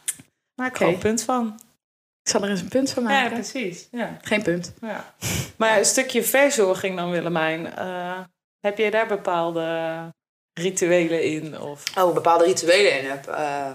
[0.55, 1.61] Maak gewoon een punt van.
[2.26, 3.32] Ik zal er eens een punt van Ja, maken.
[3.32, 3.88] precies.
[3.90, 4.18] Ja.
[4.22, 4.74] Geen punt.
[4.80, 5.14] Ja.
[5.56, 7.74] Maar een stukje verzorging dan, Willemijn.
[7.74, 8.18] Eh,
[8.60, 9.68] heb jij daar bepaalde
[10.52, 11.60] rituelen in?
[11.60, 11.96] Of...
[11.98, 13.26] Oh, bepaalde rituelen in heb.
[13.26, 13.70] Eh,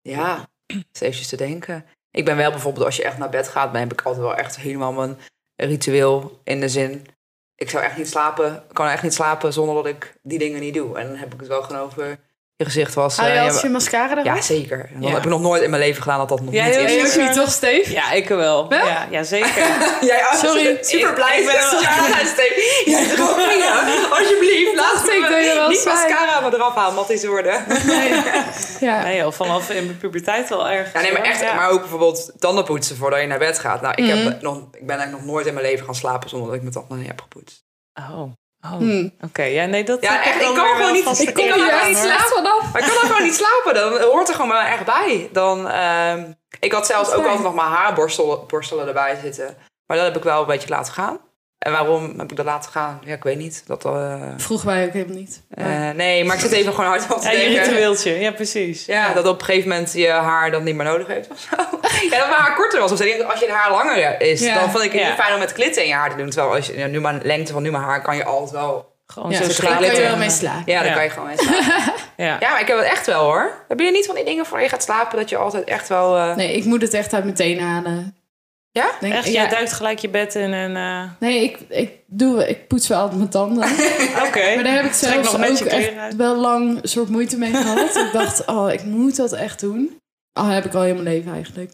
[0.00, 0.48] ja,
[0.92, 1.86] steeds te denken.
[2.10, 4.36] Ik ben wel bijvoorbeeld, als je echt naar bed gaat, dan heb ik altijd wel
[4.36, 5.18] echt helemaal mijn
[5.56, 7.06] ritueel in de zin.
[7.54, 10.74] Ik zou echt niet slapen, kan echt niet slapen zonder dat ik die dingen niet
[10.74, 10.98] doe.
[10.98, 12.18] En dan heb ik het wel gewoon over
[12.58, 13.16] je gezicht was.
[13.16, 14.24] Hou je eh, je- mascara eraf?
[14.24, 14.88] ja, zeker.
[14.92, 15.14] Dat Ja.
[15.14, 16.82] heb ik nog nooit in mijn leven gedaan dat dat nog Jij niet is.
[16.84, 17.12] Nee, niet?
[17.18, 17.92] ook niet, toch, Steve?
[17.92, 18.68] Ja, ik wel.
[18.68, 18.86] Wel?
[18.86, 19.66] Ja, ja, zeker.
[20.10, 20.78] Jij oh, Sorry.
[20.80, 21.34] super blij.
[21.34, 22.82] Ik- ik ben wel- Ja, Steve.
[22.84, 24.10] Jij gingen.
[24.10, 27.64] Alsjeblieft, laat dat wel niet mascara maar eraf halen, wat is worden.
[28.80, 29.02] Ja.
[29.02, 30.92] Nee, al vanaf in mijn puberteit wel erg.
[30.92, 31.40] Ja, nee, maar echt.
[31.40, 31.54] Ja.
[31.54, 33.80] Maar ook bijvoorbeeld tanden poetsen voordat je naar bed gaat.
[33.80, 34.24] Nou, ik, Mhm.
[34.26, 36.62] heb nog, ik ben eigenlijk nog nooit in mijn leven gaan slapen zonder dat ik
[36.62, 37.64] mijn tanden niet heb gepoetst.
[37.94, 38.22] Oh,
[38.72, 38.78] oh.
[38.78, 39.08] Hm.
[39.20, 39.42] oké.
[39.42, 42.06] Ja, nee, dat Ja, echt, dan ik kan gewoon niet- ik echt hoor.
[42.06, 42.72] slaap vanaf.
[42.72, 43.74] Maar ik kan ook gewoon niet slapen.
[43.74, 45.28] Dan hoort er gewoon wel echt bij.
[45.32, 46.24] Dan, ehm,
[46.60, 49.56] ik had zelfs ook altijd nog mijn haarborstelen borstelen erbij zitten.
[49.86, 51.18] Maar dat heb ik wel een beetje laten gaan.
[51.58, 53.00] En waarom heb ik dat laten gaan?
[53.04, 53.62] Ja, ik weet niet.
[53.66, 55.42] Dat, eh, Vroeg wij ook helemaal niet.
[55.50, 57.62] eh, nee, maar ik zit even gewoon hard op te Ja, je denken.
[57.64, 58.18] ritueeltje.
[58.20, 58.84] Ja, precies.
[58.84, 61.56] Ja, dat op een gegeven moment je haar dan niet meer nodig heeft of zo.
[62.10, 62.92] Ja, dat mijn haar korter was.
[62.92, 64.54] Of Als je haar langer is, Ja.
[64.60, 65.06] dan vond ik het Ja.
[65.08, 66.30] niet fijn om met klitten in je haar te doen.
[66.30, 68.96] Terwijl als je, ja, nu mijn lengte van nu mijn haar kan je altijd wel...
[69.06, 70.62] Gewoon Ja, zo daar schrik kan je wel mee slaan.
[70.66, 70.94] Ja, dan Ja.
[70.94, 71.92] kan je gewoon mee slapen.
[72.16, 72.36] Ja.
[72.40, 73.50] Ja, maar ik heb het echt wel hoor.
[73.68, 76.16] Heb je niet van die dingen voor je gaat slapen dat je altijd echt wel...
[76.16, 78.16] eh, Nee, ik moet het echt uit mijn tenen halen.
[78.78, 78.90] Ja?
[79.00, 79.32] Denk, Echt, ja.
[79.32, 80.76] jij duikt gelijk je bed in en...
[80.76, 83.64] eh, Nee, ik, ik, doe, ik poets wel altijd mijn tanden.
[84.26, 84.54] Oké.
[84.54, 86.16] Maar daar heb ik zelfs ook echt uit.
[86.16, 87.96] wel lang een soort moeite mee gehad.
[87.96, 90.00] ik dacht, oh, ik moet dat echt doen.
[90.32, 91.72] Al heb ik al heel mijn leven eigenlijk.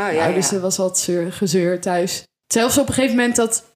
[0.00, 0.32] Oh, Ja.
[0.32, 2.22] Dus er was altijd zeur, gezeur thuis.
[2.46, 3.68] Zelfs op een gegeven moment dat...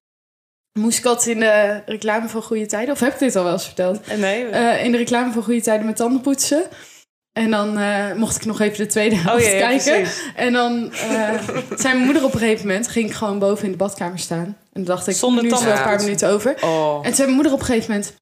[0.78, 2.94] Moest ik altijd in de reclame van Goede Tijden...
[2.94, 4.16] Of heb ik dit al wel eens verteld?
[4.16, 4.46] Nee.
[4.46, 6.62] Eh, in de reclame van Goede Tijden met tanden poetsen.
[7.34, 10.08] En dan eh, mocht ik nog even de tweede helft oh ja, ja, kijken.
[10.34, 11.34] En dan eh,
[11.76, 12.88] zei mijn moeder op een gegeven moment...
[12.88, 14.44] ging ik gewoon boven in de badkamer staan.
[14.44, 16.54] En dan dacht ik, Zonder nu is er wel een paar minuten over.
[16.60, 16.96] Oh.
[16.96, 18.14] En toen zei mijn moeder op een gegeven moment...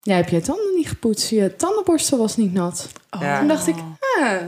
[0.00, 1.30] Ja, heb je tanden niet gepoetst?
[1.30, 2.88] Je tandenborstel was niet nat.
[3.20, 3.38] Ja.
[3.38, 3.74] Toen dacht ik,
[4.18, 4.38] ah,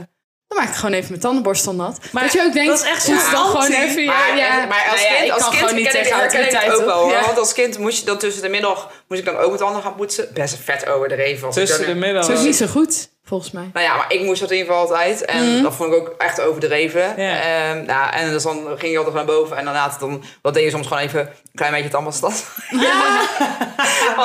[0.47, 1.99] dan maak ik gewoon even mijn tandenborstel nat.
[2.11, 4.03] Maar dat je ook denkt, dat is echt zo dan gewoon even...
[4.03, 6.11] Ja, Maar, ja, maar als Nou ja, kind, ik als kan kind gewoon niet tegen
[6.11, 7.09] autoriteit ook wel.
[7.09, 9.81] Want als kind moest je dan tussen de middag moest ik dan ook mijn tanden
[9.81, 10.29] gaan poetsen.
[10.33, 11.49] Best vet overdreven.
[11.49, 12.25] Tussen de middag.
[12.25, 13.69] Dat is niet zo goed, volgens mij.
[13.73, 15.25] Nou ja, maar ik moest dat in ieder geval altijd.
[15.25, 15.63] En Mhm.
[15.63, 17.13] dat vond ik ook echt overdreven.
[17.17, 17.39] Ja.
[17.41, 19.57] Ehm, nou, en dus dan ging je altijd naar boven.
[19.57, 22.27] En daarna dan, wat deed je soms gewoon even een klein beetje tandpasta.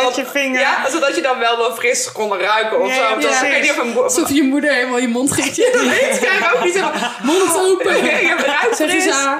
[0.04, 0.60] Met je vinger.
[0.60, 3.28] Ja, zodat je dan wel wel fris kon ruiken of Ja, zo.
[3.28, 3.96] ja, ik niet of een...
[4.02, 5.56] Alsof je moeder helemaal je mond giet.
[5.72, 6.80] dat weet ik ook niet.
[7.22, 8.04] Mond open.
[8.04, 9.14] Je ruikt Zeg eens fris.
[9.14, 9.38] aan.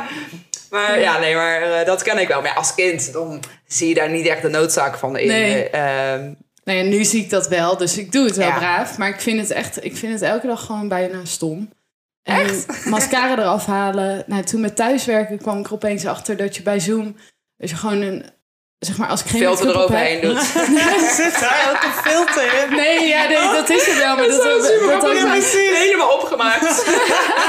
[0.70, 2.40] Maar ja, nee, maar eh, dat ken ik wel.
[2.40, 5.28] Maar ja, als kind, dan zie je daar niet echt de noodzaak van in.
[5.28, 5.68] Nee.
[5.70, 6.32] Eh, ehm,
[6.64, 8.58] Nou ja, nu zie ik dat wel, dus ik doe het wel Ja.
[8.58, 8.98] braaf.
[8.98, 11.70] Maar ik vind het echt, ik vind het elke dag gewoon bijna stom.
[12.22, 14.24] En mascara eraf halen.
[14.26, 17.16] Nou, toen met thuiswerken kwam ik er opeens achter dat je bij Zoom...
[17.56, 18.24] Dus je gewoon een...
[18.78, 20.42] Zeg maar, als ik geen filter eroverheen doet.
[21.20, 22.76] Zit daar ook een filter in?
[22.76, 24.16] Nee, ja, nee, dat is het wel.
[24.16, 25.44] Maar dat, dat, super dat.
[25.74, 26.84] Helemaal opgemaakt.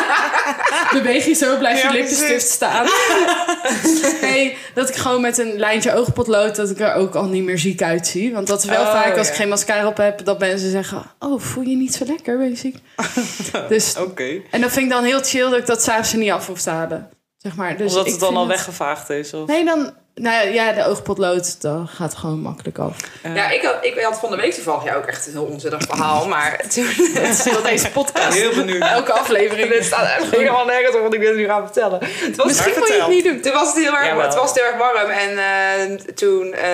[0.98, 2.88] beweeg je zo, blijf je Ja, lippenstift staan.
[4.22, 6.56] nee, dat ik gewoon met een lijntje oogpotlood...
[6.56, 8.34] dat ik er ook al niet meer ziek uitzie.
[8.34, 9.34] Want dat is wel Oh, vaak als ja.
[9.34, 10.26] ik geen mascara op heb...
[10.26, 12.78] dat mensen zeggen, oh, voel je niet zo lekker, ben je ziek?
[13.70, 14.42] dus, Oké.
[14.52, 16.62] en dat vind ik dan heel chill dat ik dat s'avonds er niet af hoef
[16.62, 17.10] te halen.
[17.38, 17.78] Zeg maar.
[17.78, 19.34] Dus Omdat ik het dan al weggevaagd is?
[19.34, 19.48] Of?
[19.48, 19.94] Nee, dan...
[20.22, 22.98] Nou ja, de oogpotlood, dat gaat gewoon makkelijk af.
[23.24, 25.82] Ja, ik had, ik had van de week toevallig ja, ook echt een heel onzinnig
[25.82, 26.28] verhaal.
[26.28, 26.86] Maar toen...
[26.88, 28.34] Heel deze podcast.
[28.38, 28.82] Heel benieuwd.
[28.82, 29.70] Elke aflevering.
[29.70, 32.00] Dit staat echt helemaal nergens op wat ik dit nu ga vertellen.
[32.04, 33.42] Het was, Misschien moet je het niet doen.
[33.42, 34.26] Toen was het heel erg, Jawel.
[34.26, 35.10] het was heel erg warm.
[35.10, 36.70] En eh, toen eh,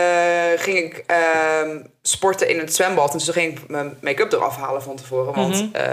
[0.56, 3.14] ging ik ehm, sporten in het zwembad.
[3.14, 5.34] En toen ging ik mijn make-up eraf halen van tevoren.
[5.34, 5.76] Want, Mhm.
[5.76, 5.92] eh,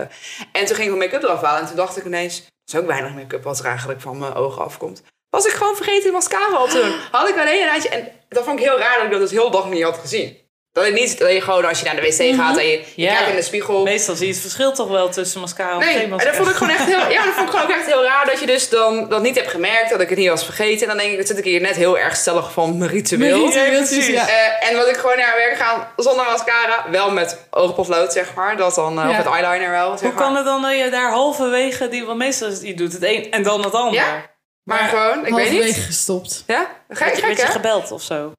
[0.52, 1.60] en toen ging ik mijn make-up eraf halen.
[1.60, 2.36] En toen dacht ik ineens...
[2.38, 5.02] Er is ook weinig make-up wat er eigenlijk van mijn ogen afkomt.
[5.30, 6.94] Was ik gewoon vergeten mascara op te doen.
[7.10, 7.88] Had ik alleen een rijtje.
[7.88, 10.46] En dat vond ik heel raar dat ik dat dus heel dag niet had gezien.
[10.72, 13.28] Dat ik niet, dat je gewoon als je naar de wc gaat en je, kijkt
[13.28, 13.82] in de spiegel.
[13.82, 16.30] Meestal zie je het verschil toch wel tussen mascara en Nee, geen en mascara.
[16.36, 18.26] dat vond ik gewoon echt heel, ja, dat vond ik gewoon ook echt heel raar
[18.26, 20.80] dat je dus dan dat niet hebt gemerkt, dat ik het niet was vergeten.
[20.82, 23.18] En dan denk ik, dat zit ik hier net heel erg stellig van mijn ritueel.
[23.18, 24.06] Mijn ritueeltjes, precies.
[24.06, 24.28] ja.
[24.28, 28.56] Eh, en wat ik gewoon naar werk ga zonder mascara, wel met oogpotlood, zeg maar.
[28.56, 29.10] Dat dan, eh, Ja.
[29.10, 30.22] of met eyeliner wel, zeg Hoe maar.
[30.22, 33.02] kan het dan dat je daar halverwege, die, want meestal is het, je doet het
[33.02, 33.94] een en dan het ander.
[33.94, 34.36] Ja,
[34.68, 35.86] Maar gewoon, ik weet Halverwege niet.
[35.86, 36.44] gestopt.
[36.46, 36.70] Ja?
[36.86, 37.50] Werd je- gek je hè?
[37.52, 38.32] gebeld of zo?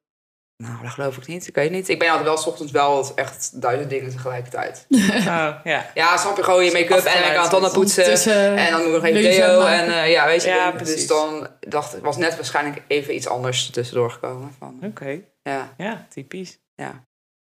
[0.64, 1.48] Nou, dat geloof ik niet.
[1.48, 1.90] Ik weet niet.
[1.90, 4.86] Ik ben altijd wel 's ochtends wel echt duizend dingen tegelijkertijd.
[5.20, 5.92] Oh, ja.
[5.94, 7.34] Ja, snap je gewoon je make-up en ik Afgeleid.
[7.36, 8.04] kan tanden poetsen.
[8.04, 9.66] Tussen En dan doe ik nog even deo.
[9.66, 10.50] En eh, ja, weet je.
[10.50, 14.56] Ja, dus dan dacht ik, was net waarschijnlijk even iets anders tussendoor gekomen.
[14.60, 15.22] Van, Oké.
[15.42, 16.58] ja, Ja, typisch.
[16.76, 17.04] ja.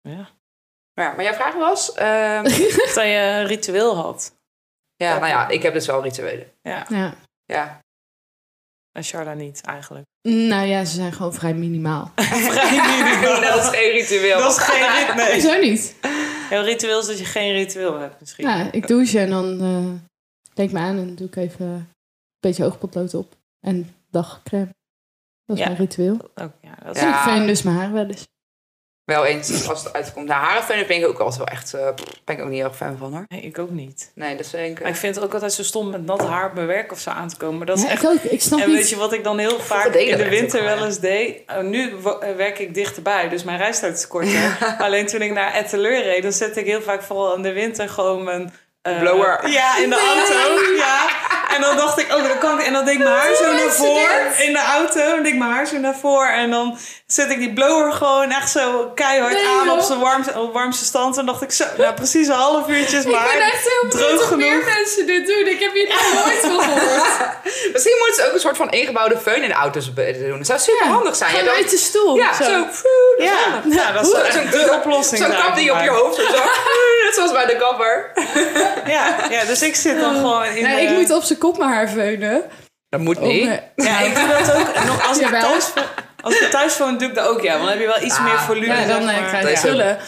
[0.03, 0.29] Ja.
[0.95, 1.95] Maar, maar jouw vraag was?
[1.95, 2.43] ehm,
[2.95, 4.33] Dat je een ritueel had.
[4.97, 6.53] ja, nou ja, ik heb dus wel rituelen.
[6.63, 6.87] Ja.
[6.89, 7.15] Ja.
[7.45, 7.81] Ja.
[8.93, 10.05] En Charla niet, eigenlijk.
[10.23, 12.13] Nou ja, ze zijn gewoon vrij minimaal.
[12.17, 14.39] dat is geen ritueel.
[14.39, 15.33] Dat is geen rit, nee.
[15.41, 15.95] Hoezo niet?
[16.51, 18.47] Jouw ritueel is dat je geen ritueel hebt, misschien.
[18.49, 19.85] Ja, ik douche en dan eh
[20.55, 21.87] denk ik me aan en doe ik even een
[22.41, 23.35] beetje oogpotlood op.
[23.67, 24.69] En dagcreme.
[25.45, 25.69] Dat is Ja.
[25.69, 26.17] mijn ritueel.
[26.35, 27.09] Ook, ja, dat is Ja.
[27.09, 28.27] En ik vein dus mijn haar wel eens.
[29.11, 30.27] Wel eens als het uitkomt.
[30.29, 31.75] Nou, harenfeunen ben ik ook altijd wel echt...
[31.75, 31.81] eh,
[32.25, 33.25] ben ik ook niet heel erg fan van hoor.
[33.29, 34.11] Nee, ik ook niet.
[34.15, 34.81] Nee, dat vind ik...
[34.83, 36.99] Maar ik vind het ook altijd zo stom met nat haar op mijn werk of
[36.99, 37.57] zo aan te komen.
[37.59, 38.23] Maar dat is Ja, echt ik ook.
[38.23, 38.77] Ik snap En niet.
[38.77, 41.43] weet je wat ik dan heel vaak in de winter wel, eens deed?
[41.47, 44.57] Oh, nu eh, werk ik dichterbij, dus mijn reistijd is korter.
[44.79, 47.89] Alleen toen ik naar Etteleur reed, dan zette ik heel vaak vooral in de winter
[47.89, 48.53] gewoon mijn...
[48.83, 49.49] eh, Blower.
[49.49, 50.75] Ja, in de auto.
[50.77, 51.09] Ja.
[51.55, 52.67] En dan dacht ik, oh, dan kan ik...
[52.67, 55.01] En dan deed ik mijn haar zo naar voren in de auto.
[55.01, 56.33] Dan deed ik mijn haar zo naar voren.
[56.33, 60.51] En dan zet ik die blower gewoon echt zo keihard Nee, aan op zijn warmste,
[60.53, 61.17] warmste stand.
[61.17, 64.29] En dacht ik, zo, nou precies een half uurtje is ik ben echt heel droog
[64.29, 64.37] genoeg.
[64.37, 65.47] meer mensen dit doen.
[65.47, 67.07] Ik heb hier nog nooit van gehoord.
[67.73, 70.39] Misschien moeten ze ook een soort van ingebouwde föhn in de auto's doen.
[70.39, 71.31] Dat zou super handig zijn.
[71.31, 72.17] Gewoon uit de stoel.
[72.17, 72.67] ja, zo.
[73.19, 75.23] Ja, dat is de oplossing.
[75.23, 76.23] Zo'n kap die op je hoofd zo.
[77.11, 78.11] net zoals bij de kapper.
[78.95, 80.93] Ja, ja, dus ik zit dan gewoon in Nee, de...
[80.93, 82.43] ik moet op zijn kop mijn haar veunen.
[82.89, 83.61] Dat moet Om, niet.
[83.77, 84.85] Ja, ik doe dat ook.
[84.85, 85.41] Nog als ik Jawel.
[85.41, 85.73] thuis,
[86.21, 87.41] als ik thuis woon, doe ik dat ook.
[87.43, 88.67] Ja, want dan heb je wel iets Ah, meer volume.
[88.67, 89.29] Ja, dan eh, maar.
[89.29, 89.99] krijg Dat je vullen.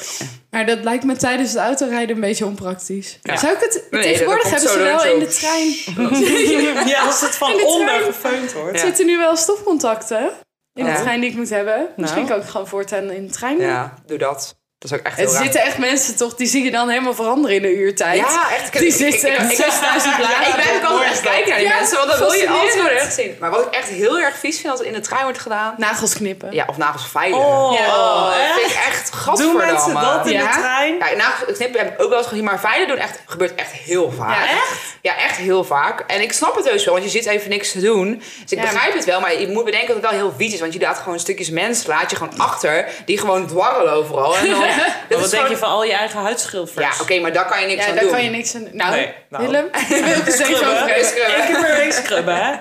[0.51, 3.19] Maar dat lijkt me tijdens het autorijden een beetje onpraktisch.
[3.23, 3.37] Ja.
[3.37, 3.87] Zou ik het...
[3.91, 6.89] Nee, tegenwoordig hebben ze wel in de trein...
[6.89, 8.03] Ja, als het van onder trein.
[8.03, 8.73] gefeund wordt.
[8.73, 10.31] Er zitten nu wel stopcontacten
[10.75, 10.95] in Ja.
[10.97, 11.87] de trein die ik moet hebben.
[11.97, 12.33] Misschien Nou.
[12.35, 13.59] kan ik gewoon voortaan in de trein.
[13.59, 14.57] Ja, doe dat.
[14.83, 15.43] Dat is ook echt Er raar.
[15.43, 18.17] zitten echt mensen toch, die zie je dan helemaal veranderen in de uurtijd.
[18.19, 18.79] Ja, echt.
[18.79, 20.47] Die zitten ik, ik, ik, 6000 ja, bladen.
[20.49, 22.89] ik blijf ook altijd echt kijken naar die Ja, mensen, want dan wil je gewoon
[22.89, 23.37] echt zien.
[23.41, 25.75] Maar wat ik echt heel erg vies vind als het in de trein wordt gedaan,
[25.77, 26.53] Nagels knippen.
[26.53, 27.39] ja, of nagels veilen.
[27.39, 27.87] Oh, Ja.
[27.87, 28.53] Oh, dat echt?
[28.61, 30.53] vind ik echt Doen mensen dat in Ja?
[30.53, 30.95] de trein?
[30.99, 33.73] Ja, nagels knippen heb ik ook wel eens gezien, maar veilen doen echt, gebeurt echt
[33.73, 34.35] heel vaak.
[34.45, 34.81] Ja, echt?
[35.01, 36.01] Ja, echt heel vaak.
[36.07, 38.23] En ik snap het heus wel, want je zit even niks te doen.
[38.43, 38.71] Dus ik Ja.
[38.71, 40.61] begrijp het wel, maar je moet bedenken dat het wel heel vies is.
[40.61, 44.37] Want je laat gewoon stukjes mens, laat je gewoon achter, die gewoon dwarrelen overal.
[44.37, 44.61] En dan,
[45.21, 46.97] Wat denk je van al je eigen huidschilfers?
[46.97, 48.13] Ja, oké, maar daar kan je niks Ja, aan daar doen.
[48.13, 49.45] kan je niks aan Nou, Nee, nou.
[49.47, 51.05] Willem, je wil even Scrubben.
[51.05, 51.47] Scrubben.
[51.47, 52.53] Keer per week scrubben, hè?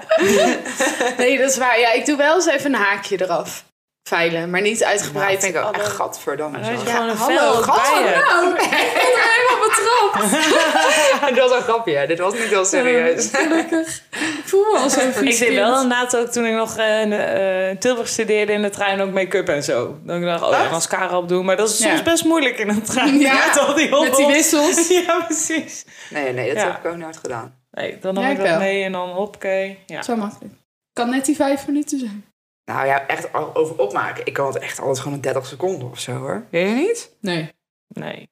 [1.18, 1.80] Nee, dat is waar.
[1.80, 3.64] Ja, ik doe wel eens even een haakje eraf.
[4.12, 5.32] Veilen, maar niet uitgebreid.
[5.32, 6.58] dat vind ik ook alle- echt gadverdamme.
[6.64, 8.24] Gewoon een hallo, gadver- je.
[8.30, 10.50] Nou, ik ben er helemaal betrapt.
[11.36, 12.08] Dat was een grapje, hè.
[12.08, 13.30] dit was niet heel serieus.
[13.34, 14.02] Gelukkig.
[14.12, 17.14] Ik voel me al zo'n Ik deed wel inderdaad ook toen ik nog eh, in
[17.14, 19.98] eh, Tilburg studeerde in de trein ook make-up en zo.
[20.04, 21.46] Dan ik dacht, oh ja, mascara opdoen.
[21.46, 22.04] Maar dat is soms Ja.
[22.04, 23.20] best moeilijk in een trein.
[23.20, 24.28] Ja, met al die Met die hobbels.
[24.34, 24.88] wissels.
[25.06, 25.86] Ja, precies.
[26.10, 26.68] Nee, nee, dat Ja.
[26.72, 27.56] heb ik ook nooit gedaan.
[27.72, 28.60] Nee, dan nam Ja, ik ik dat wel.
[28.60, 29.80] mee en dan hoppakee.
[29.86, 30.02] Ja.
[30.02, 30.54] Zo makkelijk.
[30.94, 32.26] Kan net die vijf minuten zijn.
[32.74, 34.26] Nou ja, echt over opmaken.
[34.26, 36.46] Ik kan het echt altijd gewoon een 30 seconden of zo hoor.
[36.50, 37.16] Weet je niet?
[37.20, 37.54] Nee.
[37.88, 38.30] Nee.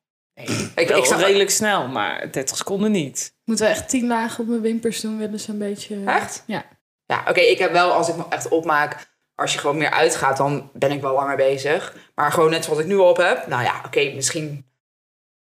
[0.75, 3.36] Ik, ik snap redelijk snel, maar 30 seconden niet.
[3.43, 6.04] Moeten we echt tien lagen op mijn wimpers doen, willen ze een beetje...
[6.06, 6.43] Echt?
[6.47, 6.65] Ja.
[7.06, 10.38] Ja, oké, ik heb wel, als ik me echt opmaak, als je gewoon meer uitgaat,
[10.38, 11.95] dan ben ik wel langer bezig.
[12.15, 14.71] Maar gewoon net zoals ik nu op heb, nou ja, oké, misschien,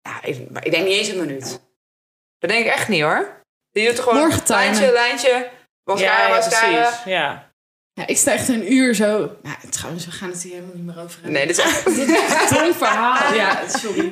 [0.00, 1.60] ja, even, maar ik denk niet eens een minuut.
[2.38, 3.42] Dat denk ik echt niet hoor.
[3.70, 5.50] Je doet gewoon Morgen lijntje, lijntje,
[5.84, 6.82] mascara, ja, ja, mascara.
[6.82, 7.04] precies.
[7.04, 7.53] Ja.
[7.94, 9.08] Ja, ik sta echt een uur zo...
[9.42, 11.32] Nou, trouwens, we gaan het hier helemaal niet meer over hebben.
[11.32, 13.34] Nee, dit is echt, Dit is een dom verhaal.
[13.34, 14.04] Ja, sorry.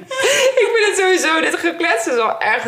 [0.63, 2.67] ik vind het sowieso, dit geklets is wel echt,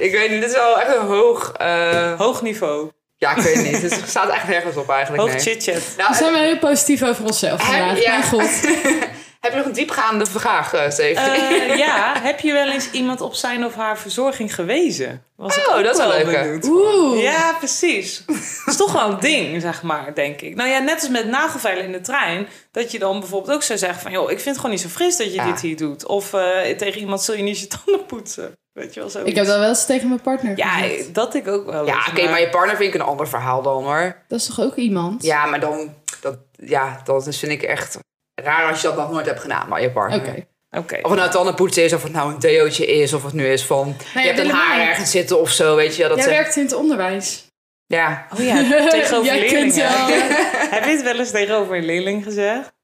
[0.00, 2.90] ik weet niet, dit is wel echt een hoog, eh, Hoog niveau.
[3.16, 3.82] ja, ik weet het niet.
[3.82, 5.40] Het staat echt nergens op eigenlijk, Hoog nee.
[5.40, 5.82] chit-chat.
[5.96, 8.02] Nou, We zijn wel heel positief over onszelf vandaag.
[8.02, 8.10] ja.
[8.10, 8.50] Mijn god.
[9.46, 11.22] Heb je nog een diepgaande vraag, eh, Steven?
[11.32, 15.22] Eh, ja, heb je wel eens iemand op zijn of haar verzorging gewezen?
[15.36, 16.64] Was Oh, ook dat is wel leuk.
[16.64, 17.22] Oeh.
[17.22, 18.22] Ja, precies.
[18.26, 20.54] Dat is toch wel een ding, zeg maar, denk ik.
[20.54, 22.46] Nou ja, net als met nagelveilen in de trein.
[22.70, 24.10] Dat je dan bijvoorbeeld ook zou zeggen van...
[24.12, 25.44] joh, ik vind het gewoon niet zo fris dat je Ja.
[25.50, 26.06] dit hier doet.
[26.06, 28.52] Of eh, tegen iemand zul je niet je tanden poetsen.
[28.72, 29.18] Weet je wel zo.
[29.24, 30.82] Ik heb dat wel eens tegen mijn partner Ja,
[31.12, 33.84] dat ik ook wel Ja, oké, maar je partner vind ik een ander verhaal dan
[33.84, 34.16] hoor.
[34.28, 35.22] Dat is toch ook iemand?
[35.22, 37.98] Ja, maar dan, dat, ja, dat vind ik echt
[38.44, 40.20] raar als je dat nog nooit hebt gedaan bij je partner.
[40.20, 40.46] Oké.
[40.70, 40.98] Oké.
[41.02, 43.64] Of het nou tandenpoetsen is, of het nou een deootje is, of het nu is
[43.64, 46.00] van, Nee, je hebt een haar ergens zitten of zo, weet je.
[46.00, 47.44] wel, Dat Jij ze- werkt in het onderwijs.
[47.86, 48.54] Ja, Oh ja,
[48.88, 50.08] tegenover Jij kunt leerlingen.
[50.08, 50.68] wel...
[50.70, 52.74] Heb je het wel eens tegenover een leerling gezegd?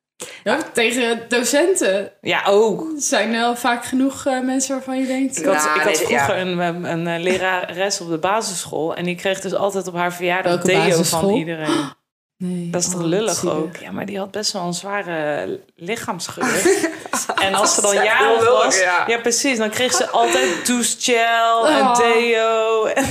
[0.45, 2.13] Ja, tegen docenten.
[2.21, 2.81] Ja, ook.
[2.81, 5.39] Er zijn wel vaak genoeg eh, mensen waarvan je denkt...
[5.39, 6.41] Ik had, Nou, ik had nee, vroeger ja.
[6.41, 8.95] een, een, een eh, lerares op de basisschool.
[8.97, 11.91] En die kreeg dus altijd op haar verjaardag Welke deo van iedereen.
[12.45, 12.71] Nee.
[12.71, 13.55] Dat is toch oh, lullig zielig.
[13.55, 13.77] ook?
[13.77, 16.63] Ja, maar die had best wel een zware lichaamsgeur.
[17.47, 18.79] en als ze dan jarig was...
[18.79, 19.05] ja.
[19.07, 19.19] Ja.
[19.19, 19.59] precies.
[19.59, 21.97] Dan kreeg ze altijd douchegel en Oh.
[21.97, 22.85] deo.
[22.85, 23.05] En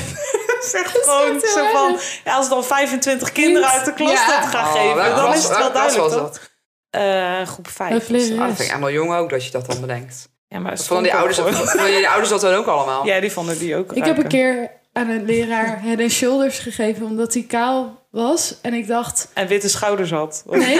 [0.61, 1.97] zeg gewoon zo van...
[2.23, 4.39] Ja, als dan 25 kinderen uit de klas Ja.
[4.39, 5.15] dat gaan Oh, geven...
[5.15, 6.21] dan is het wel duidelijk, was toch?
[6.21, 6.49] dat?
[6.89, 7.91] Eh, groep 5.
[8.09, 8.31] Een lerares.
[8.31, 10.29] Ah, dat vind ik helemaal jong ook dat je dat dan bedenkt.
[10.47, 13.05] Ja, maar vonden die ouders, vonden die ouders dat dan ook allemaal?
[13.05, 16.59] Ja, die vonden die ook Ik heb een keer aan een leraar head and shoulders
[16.59, 18.55] gegeven omdat hij kaal was.
[18.61, 20.43] En ik dacht, En witte schouders had.
[20.45, 20.79] nee.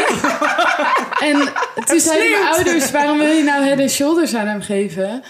[1.30, 1.54] en
[1.86, 5.24] toen zeiden mijn ouders, waarom wil je nou head and shoulders aan hem geven?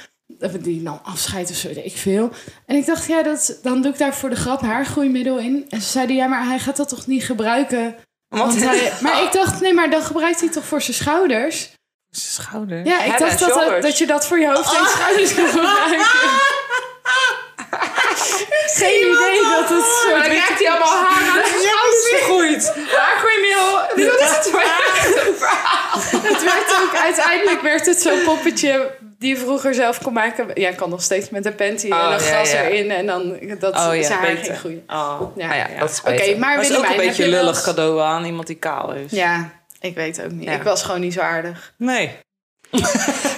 [0.60, 2.30] Die nam afscheid of zo, weet ik veel.
[2.66, 5.66] En ik dacht, ja, dat, dan doe ik daar voor de grap haargroeimiddel in.
[5.70, 7.96] En ze zeiden, ja, maar hij gaat dat toch niet gebruiken?
[8.28, 11.70] Want, hij, maar ik dacht, nee, maar dan gebruikt hij toch voor zijn schouders?
[12.10, 12.86] Schouder.
[12.86, 16.06] Ja, ik Head dacht dat, dat, je dat voor je hoofd en schouders kon gebruiken.
[18.82, 22.74] Geen idee dat het Maar soort dan krijgt hij allemaal haar aan zijn schouders gegroeid.
[22.98, 23.72] Haargroeimiddel.
[24.12, 26.00] Dat is het verhaal.
[26.32, 30.48] Het werd ook, uiteindelijk werd het zo'n poppetje die je vroeger zelf kon maken.
[30.54, 32.62] Ja, kan nog steeds met een panty en Oh, dan ja, gras ja.
[32.64, 34.46] erin en dan dat Oh ja, zijn haar beter.
[34.46, 34.84] ging groeien.
[34.88, 35.22] Oh.
[35.36, 35.48] Ja.
[35.48, 38.48] Nou ja, dat is Oké, maar Maar is ook een beetje lullig cadeau aan iemand
[38.48, 39.12] die kaal is.
[39.12, 40.44] Ja, ik weet ook niet.
[40.44, 40.52] Ja.
[40.52, 41.74] Ik was gewoon niet zo aardig.
[41.78, 42.18] Nee.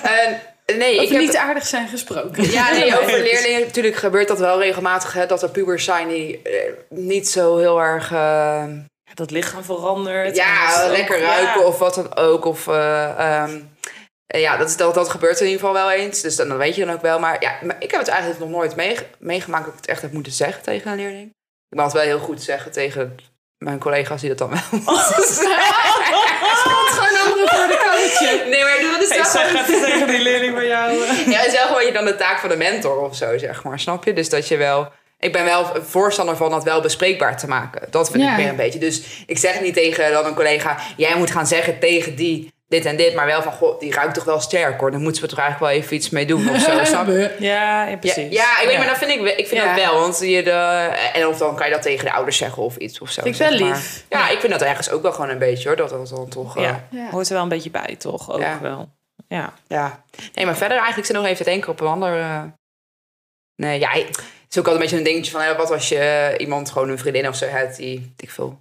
[0.03, 1.19] En, nee, ik heb...
[1.21, 2.51] niet aardig zijn gesproken.
[2.51, 5.13] Ja, nee, over leerlingen natuurlijk gebeurt dat wel regelmatig.
[5.13, 8.11] Hè, dat er pubers zijn die eh, niet zo heel erg...
[8.11, 8.17] eh,
[9.03, 10.35] Ja, dat lichaam verandert.
[10.35, 11.25] Ja, ook- lekker ja.
[11.39, 12.45] ruiken of wat dan ook.
[12.45, 13.59] Of, eh, ehm,
[14.27, 16.21] eh, ja, dat, is- dat, dat gebeurt in ieder geval wel eens.
[16.21, 17.19] Dus dan, dan weet je dan ook wel.
[17.19, 20.01] Maar ja, maar ik heb het eigenlijk nog nooit meege- meegemaakt dat ik het echt
[20.01, 21.29] heb moeten zeggen tegen een leerling.
[21.69, 23.15] Ik mag het wel heel goed zeggen tegen
[23.57, 24.59] mijn collega's die dat dan wel
[28.49, 30.91] Nee, maar dat is Hey, zeg gewoon- even tegen die leerling van jou.
[31.33, 33.63] Ja, het is wel gewoon je dan de taak van de mentor of zo, zeg
[33.63, 33.79] maar.
[33.79, 34.13] Snap je?
[34.13, 34.91] Dus dat je wel...
[35.19, 37.87] Ik ben wel voorstander van dat wel bespreekbaar te maken.
[37.89, 38.31] Dat vind Ja.
[38.31, 38.79] ik meer een beetje.
[38.79, 40.77] Dus ik zeg niet tegen dan een collega...
[40.97, 43.15] Jij moet gaan zeggen tegen die dit en dit.
[43.15, 44.91] Maar wel van, goh, die ruikt toch wel sterk hoor.
[44.91, 46.83] Dan moeten we toch eigenlijk wel even iets mee doen of zo.
[46.83, 47.35] Snap je?
[47.39, 48.31] Ja, precies.
[48.33, 49.75] ja, ik weet, maar dat vind ik, wel- ik vind Ja.
[49.75, 49.99] dat wel.
[49.99, 50.51] Want je de,
[51.13, 53.21] en of dan kan je dat tegen de ouders zeggen of iets of zo.
[53.21, 53.69] Vind ik wel maar.
[53.75, 54.05] lief.
[54.09, 55.77] Ja, ik vind dat ergens ook wel gewoon een beetje hoor.
[55.77, 56.57] Dat dat dan toch...
[56.57, 56.87] eh, Ja.
[56.91, 57.09] Ja.
[57.09, 58.31] Hoort er wel een beetje bij, toch?
[58.31, 58.59] Ook Ja.
[58.61, 58.89] wel.
[59.27, 59.53] Ja.
[59.67, 60.03] Ja.
[60.33, 62.19] Nee, maar verder eigenlijk zit nog even te denken op een ander...
[62.19, 62.41] eh,
[63.55, 64.17] Nee, ja, het
[64.49, 65.57] is ook altijd een beetje een dingetje van...
[65.57, 67.77] wat als je eh, iemand, gewoon een vriendin of zo hebt...
[67.77, 68.59] die, ik veel,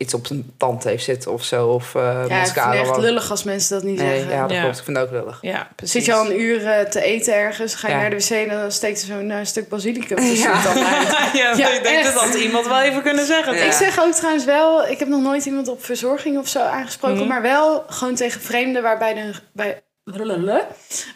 [0.00, 1.66] iets op zijn tand heeft zitten of zo.
[1.68, 2.70] Of uh, Ja, ik vind mascara.
[2.70, 4.34] het echt wat- lullig als mensen dat niet Nee, zeggen.
[4.34, 4.60] ja, dat Ja.
[4.62, 4.78] klopt.
[4.78, 5.38] Ik vind het ook lullig.
[5.40, 5.92] Ja, precies.
[5.94, 8.00] Zit je al een uur eh, te eten ergens, ga je Ja.
[8.00, 11.08] naar de wc en dan steekt er zo'n eh, stuk basilicum tussen je tanden uit.
[11.42, 12.14] ja, Ja, ik denk echt.
[12.14, 13.54] dat had iemand wel even kunnen zeggen.
[13.54, 13.62] Ja.
[13.64, 17.16] Ik zeg ook trouwens wel, ik heb nog nooit iemand op verzorging of zo aangesproken,
[17.18, 17.28] Mhm.
[17.28, 19.82] maar wel gewoon tegen vreemden waarbij de, bij,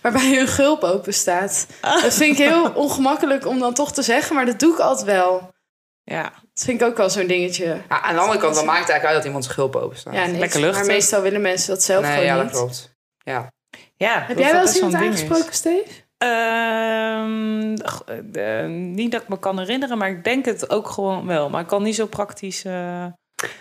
[0.03, 1.66] waarbij hun gulp open staat.
[1.81, 5.07] Dat vind ik heel ongemakkelijk om dan toch te zeggen, maar dat doe ik altijd
[5.07, 5.53] wel.
[6.05, 6.23] Ja.
[6.23, 7.64] Dat vind ik ook wel zo'n dingetje.
[7.88, 9.97] Ja, aan de andere kant, dan maakt het eigenlijk uit dat iemand zijn gulp open
[9.97, 10.14] staat.
[10.14, 10.27] Ja.
[10.27, 10.79] Lekker luchtig.
[10.79, 12.97] Maar meestal willen mensen dat zelf nee, gewoon ja, dat klopt.
[13.19, 13.53] Ja.
[13.97, 15.01] ja Heb jij wel eens iemand is.
[15.01, 16.03] aangesproken, Steve?
[16.19, 17.75] Ehm,
[18.33, 21.51] eh, niet dat ik me kan herinneren, maar ik denk het ook gewoon wel.
[21.51, 23.07] Maar ik kan niet zo praktisch eh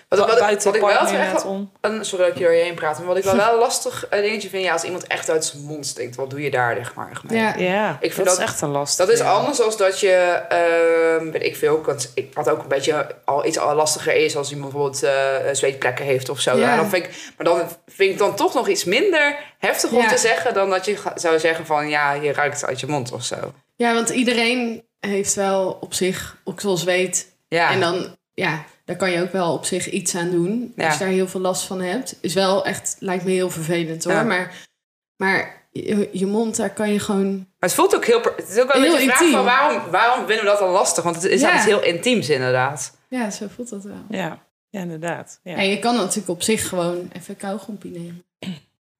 [0.08, 1.44] Wat, wat, wat, buiten wat ik wel echt
[1.82, 4.06] een- sorry dat ik je door je heen praat, maar wat ik wel wel lastig
[4.10, 6.76] een dingetje vind, ja, als iemand echt uit zijn mond stinkt, wat doe je daar,
[6.76, 7.22] zeg maar?
[7.28, 7.40] mee?
[7.40, 7.56] Ja.
[7.58, 9.06] Ja, Ik vind dat, dat- is echt een lastig.
[9.06, 9.32] Dat is ja.
[9.32, 10.12] anders dan dat je,
[10.50, 14.36] ehm weet ik veel, want ik had ook een beetje al iets al lastiger is
[14.36, 16.58] als iemand bijvoorbeeld eh, zweetplekken heeft of zo.
[16.58, 16.76] Ja.
[16.76, 20.08] Dan vind ik, maar dan vind ik dan toch nog iets minder heftig om Ja.
[20.08, 23.24] te zeggen dan dat je zou zeggen van ja, je ruikt uit je mond of
[23.24, 23.36] zo.
[23.76, 27.32] Ja, want iedereen heeft wel op zich okselzweet.
[27.48, 28.64] Ja, En dan, ja,
[28.98, 30.74] daar kan je ook wel op zich iets aan doen.
[30.76, 30.86] Ja.
[30.86, 32.16] Als je daar heel veel last van hebt.
[32.22, 34.14] Is wel echt, lijkt me heel vervelend hoor.
[34.14, 34.24] Ja.
[34.24, 34.68] Maar,
[35.16, 37.36] maar je, je mond, daar kan je gewoon...
[37.36, 39.36] maar het voelt ook heel, het is ook wel een Heel beetje een vraag intiem.
[39.36, 41.04] van waarom, waarom vinden we dat dan lastig?
[41.04, 41.56] Want het is Ja.
[41.56, 42.98] iets heel intiems inderdaad.
[43.10, 44.06] Ja, zo voelt dat wel.
[44.10, 45.40] Ja, ja inderdaad.
[45.44, 45.56] Ja.
[45.56, 48.24] En je kan natuurlijk op zich gewoon even kauwgompie nemen.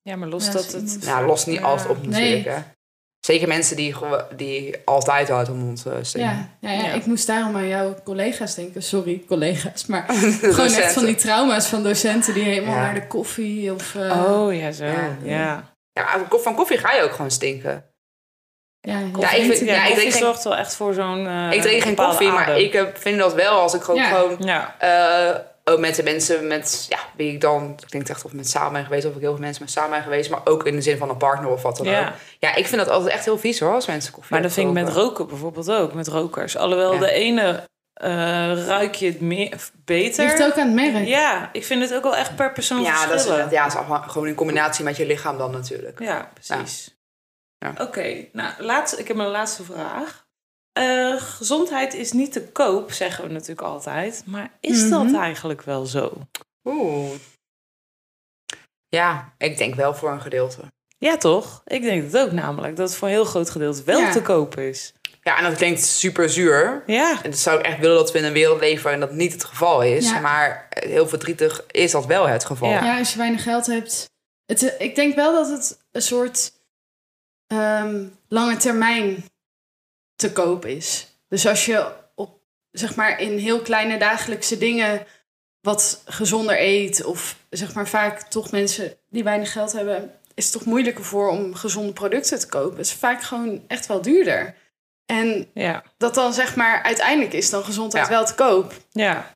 [0.02, 1.00] ja, maar los Ja, dat het...
[1.06, 1.62] Nou, los niet Ja.
[1.64, 2.10] altijd op Nee.
[2.10, 2.62] natuurlijk hè.
[3.26, 3.96] Zeker mensen die,
[4.36, 6.92] die altijd uit hun mond uh, Ja, ja, ja, Ja.
[6.92, 8.84] ik moest daarom aan jouw collega's denken.
[8.84, 9.86] Sorry, collega's.
[9.86, 10.06] Maar
[10.42, 12.82] gewoon echt van die trauma's van docenten die helemaal Ja.
[12.82, 13.96] naar de koffie of...
[13.96, 14.86] eh, Oh, ja, zo.
[14.86, 15.18] Ja.
[15.24, 15.74] Ja.
[15.94, 17.86] Ja, van koffie ga je ook gewoon stinken.
[18.82, 21.52] ja, Ja, ik vind- Ja, ja, ik drink geen- zorgt wel echt voor zo'n eh,
[21.52, 24.08] ik drink geen koffie, maar ik eh, vind dat wel als ik gewoon, Ja.
[24.08, 28.26] gewoon Ja, eh, ook met de mensen met, ja, wie ik dan, ik denk echt
[28.26, 30.30] of ik met samen ben geweest, of ik heel veel mensen met samen ben geweest,
[30.30, 32.08] maar ook in de zin van een partner of wat dan Ja.
[32.08, 32.14] ook.
[32.40, 34.68] Ja, ik vind dat altijd echt heel vies hoor, als mensen koffie maar dat vind
[34.68, 36.58] ik met roken bijvoorbeeld ook, met rokers.
[36.58, 37.00] Alhoewel Ja.
[37.00, 40.26] de ene eh ruik je het meer, beter.
[40.26, 41.06] Ligt ook aan het merk.
[41.08, 44.10] Ja, ik vind het ook wel echt per persoon Ja, dat is, ja, is afhan-
[44.10, 46.00] gewoon in combinatie met je lichaam dan natuurlijk.
[46.00, 46.98] Ja, precies.
[47.58, 47.74] Ja.
[47.78, 50.23] Oké, nou, laatste, ik heb mijn laatste vraag.
[50.74, 54.24] Eh, gezondheid is niet te koop, zeggen we natuurlijk altijd.
[54.26, 54.90] Maar is Mhm.
[54.90, 56.12] dat eigenlijk wel zo?
[56.64, 57.10] Oeh.
[58.88, 60.62] Ja, ik denk wel voor een gedeelte.
[60.98, 61.62] Ja, toch?
[61.66, 62.76] Ik denk het ook namelijk.
[62.76, 64.12] Dat het voor een heel groot gedeelte wel Ja.
[64.12, 64.94] te koop is.
[65.22, 66.84] Ja, en dat klinkt super zuur.
[66.86, 69.12] Ja, En dat zou ik echt willen dat we in een wereld leven waarin dat
[69.12, 70.10] niet het geval is.
[70.10, 70.20] Ja.
[70.20, 72.70] Maar heel verdrietig is dat wel het geval.
[72.70, 72.84] Ja.
[72.84, 74.10] Ja, als je weinig geld hebt.
[74.46, 76.54] Het, ik denk wel dat het een soort
[77.48, 79.24] ehm, lange termijn
[80.16, 81.08] te koop is.
[81.28, 82.40] Dus als je op,
[82.72, 85.06] zeg maar, in heel kleine dagelijkse dingen
[85.62, 90.54] wat gezonder eet, of zeg maar vaak toch mensen die weinig geld hebben, is het
[90.54, 92.78] toch moeilijker voor om gezonde producten te kopen.
[92.78, 94.56] Het is vaak gewoon echt wel duurder.
[95.06, 98.12] En ja, dat dan zeg maar uiteindelijk is dan gezondheid Ja.
[98.12, 98.74] wel te koop.
[98.92, 99.36] ja.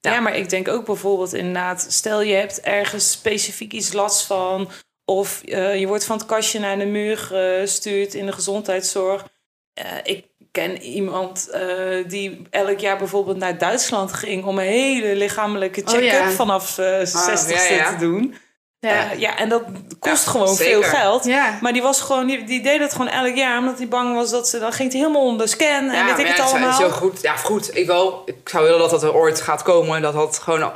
[0.00, 0.12] Ja.
[0.12, 1.86] Ja, maar ik denk ook bijvoorbeeld inderdaad...
[1.88, 4.70] stel je hebt ergens specifiek iets last van...
[5.04, 9.26] Of eh, je wordt van het kastje naar de muur gestuurd in de gezondheidszorg.
[9.74, 15.16] Eh, ik ken iemand eh, die elk jaar bijvoorbeeld naar Duitsland ging om een hele
[15.16, 16.30] lichamelijke Oh, check-up ja.
[16.30, 17.90] vanaf eh 60 ja, ja.
[17.90, 18.34] te doen.
[18.78, 18.94] Ja.
[18.94, 19.12] Ja.
[19.12, 19.62] ja, en dat
[19.98, 20.72] kost Ja, gewoon zeker.
[20.72, 21.24] veel geld.
[21.24, 21.58] Ja.
[21.60, 24.30] Maar die was gewoon, die, die deed het gewoon elk jaar, omdat hij bang was
[24.30, 26.70] dat ze dan ging het helemaal onder scan en weet ik het ja, allemaal.
[26.70, 27.20] Is heel goed.
[27.22, 27.76] Ja, goed.
[27.76, 29.96] Ik, wel, ik zou willen dat dat er ooit gaat komen.
[29.96, 30.72] en Dat dat gewoon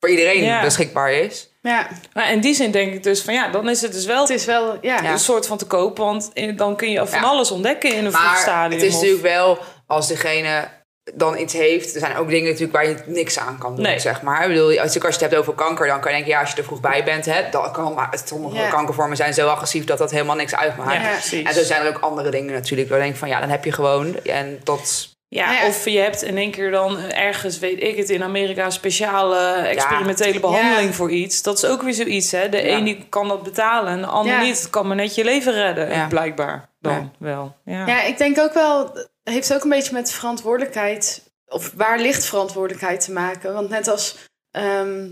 [0.00, 0.62] voor iedereen Ja.
[0.62, 1.48] beschikbaar is.
[1.62, 4.20] ja, Maar in die zin denk ik dus van ja, dan is het dus wel
[4.20, 4.78] het is wel...
[4.80, 5.04] Ja.
[5.12, 7.24] een soort van te koop, want dan kun je van Ja.
[7.26, 8.78] alles ontdekken in een vroeg Maar stadium.
[8.78, 10.68] het is of- natuurlijk wel, als degene
[11.14, 11.94] dan iets heeft...
[11.94, 13.98] Er zijn ook dingen natuurlijk waar je niks aan kan doen, Nee.
[13.98, 14.42] zeg maar.
[14.42, 16.34] Ik bedoel, als je, als je het hebt over kanker, dan kan je denken...
[16.34, 17.94] Ja, als je er vroeg bij bent, hè, dat kan...
[17.94, 18.68] Maar sommige Ja.
[18.68, 21.28] kankervormen zijn zo agressief dat dat helemaal niks uitmaakt.
[21.30, 21.42] ja.
[21.44, 22.88] En zo zijn er ook andere dingen natuurlijk.
[22.88, 24.16] Waar ik denk van, ja, dan heb je gewoon...
[24.24, 25.08] En dat...
[25.32, 25.66] Ja, Ja.
[25.66, 29.38] of je hebt in één keer dan ergens, weet ik het, in Amerika een speciale
[29.52, 30.94] experimentele behandeling Ja.
[30.94, 31.42] voor iets.
[31.42, 32.48] Dat is ook weer zoiets, hè.
[32.48, 34.60] De die kan dat betalen en de ander niet.
[34.60, 36.68] Het kan maar net je leven redden, blijkbaar.
[36.80, 37.56] Dan wel.
[37.64, 37.86] Ja.
[37.86, 42.24] Ja, ik denk ook wel, het heeft ook een beetje met verantwoordelijkheid, of waar ligt
[42.24, 43.54] verantwoordelijkheid te maken.
[43.54, 44.16] Want net als,
[44.50, 45.08] ehm,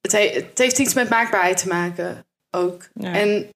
[0.00, 2.88] het, he- het heeft iets met maakbaarheid te maken ook.
[3.00, 3.48] En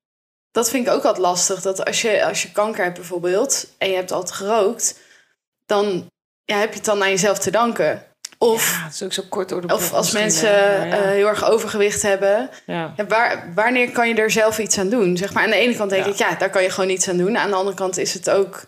[0.51, 3.89] dat vind ik ook altijd lastig, dat als je, als je kanker hebt bijvoorbeeld, en
[3.89, 4.99] je hebt altijd gerookt,
[5.67, 6.07] dan
[6.45, 8.03] ja, heb je het dan aan jezelf te danken.
[8.39, 10.51] Of, Ja, het is ook zo kort door de of als mensen.
[10.51, 12.51] Maar eh, heel erg overgewicht hebben,
[13.09, 15.17] waar, wanneer kan je er zelf iets aan doen?
[15.17, 17.17] Zeg maar, aan de ene kant denk ik, ja, daar kan je gewoon iets aan
[17.17, 17.39] doen.
[17.39, 18.65] Aan de andere kant is het ook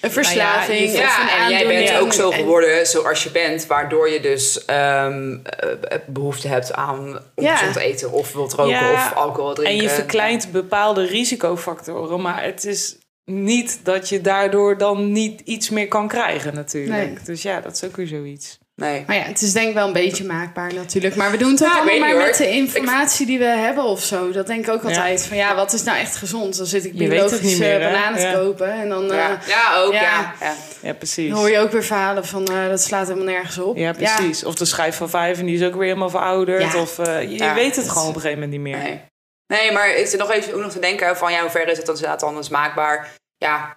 [0.00, 0.78] een verslaving.
[0.88, 4.64] een Ja, en jij bent ook zo En- geworden zoals je bent, waardoor je dus
[4.64, 9.76] ehm, eh, behoefte hebt aan ongezond eten of wilt roken Ja, of alcohol drinken.
[9.76, 15.70] En je verkleint bepaalde risicofactoren, maar het is niet dat je daardoor dan niet iets
[15.70, 16.96] meer kan krijgen natuurlijk.
[17.06, 17.18] Nee.
[17.24, 18.58] Dus ja, dat is ook weer zoiets.
[18.74, 19.04] Nee.
[19.06, 21.14] Maar ja, het is denk ik wel een beetje maakbaar natuurlijk.
[21.16, 23.84] Maar we doen het ook Ja, allemaal maar niet, met de informatie die we hebben
[23.84, 24.30] of zo.
[24.32, 24.88] Dat denk ik ook Ja.
[24.88, 25.26] altijd.
[25.26, 26.56] Van ja, wat is nou echt gezond?
[26.56, 28.32] Dan zit ik biologische meer, bananen te Ja.
[28.32, 28.70] kopen.
[28.72, 30.00] En dan eh, Ja, ja ook, ja.
[30.02, 30.34] ja.
[30.40, 30.54] ja.
[30.82, 31.32] Ja, precies.
[31.32, 33.76] hoor je ook weer verhalen van eh, dat slaat helemaal nergens op.
[33.76, 34.44] Ja, precies.
[34.44, 36.72] Of de schijf van vijf en die is ook weer helemaal verouderd.
[36.72, 36.80] Ja.
[36.80, 38.82] Of eh, je Ja, weet het gewoon op een gegeven moment niet meer.
[38.82, 39.00] Nee.
[39.46, 41.76] Nee, maar ik zit nog even ook nog te denken van ja, hoe ver is
[41.76, 43.12] het dan inderdaad anders maakbaar?
[43.36, 43.76] Ja,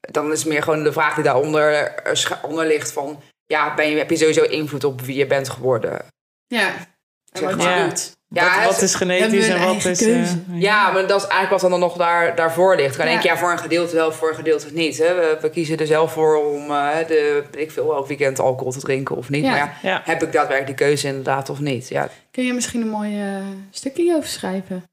[0.00, 3.96] dan is meer gewoon de vraag die daaronder eh, onder ligt van ja, ben je,
[3.98, 6.06] heb je sowieso invloed op wie je bent geworden?
[6.46, 6.66] Ja.
[6.68, 7.86] En Zeg wat je Ja.
[7.88, 8.12] doet.
[8.28, 10.02] Ja, wat, is genetisch en wat is...
[10.02, 12.90] eh, Ja, maar dat is eigenlijk wat dan nog daar, daarvoor ligt.
[12.90, 13.12] Ik kan Ja.
[13.12, 14.98] denken, ja, voor een gedeelte wel, voor een gedeelte niet.
[14.98, 15.14] Hè.
[15.14, 18.80] We, we kiezen er zelf voor om eh, de, ik veel, elk weekend alcohol te
[18.80, 19.44] drinken of niet.
[19.44, 19.50] Ja.
[19.50, 20.00] Maar ja, Ja.
[20.04, 21.88] heb ik daadwerkelijk die keuze inderdaad of niet?
[21.88, 23.22] Ja, Kun je misschien een mooi
[23.70, 24.84] stukje over schrijven?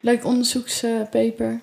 [0.00, 1.60] Leuk onderzoekspaper.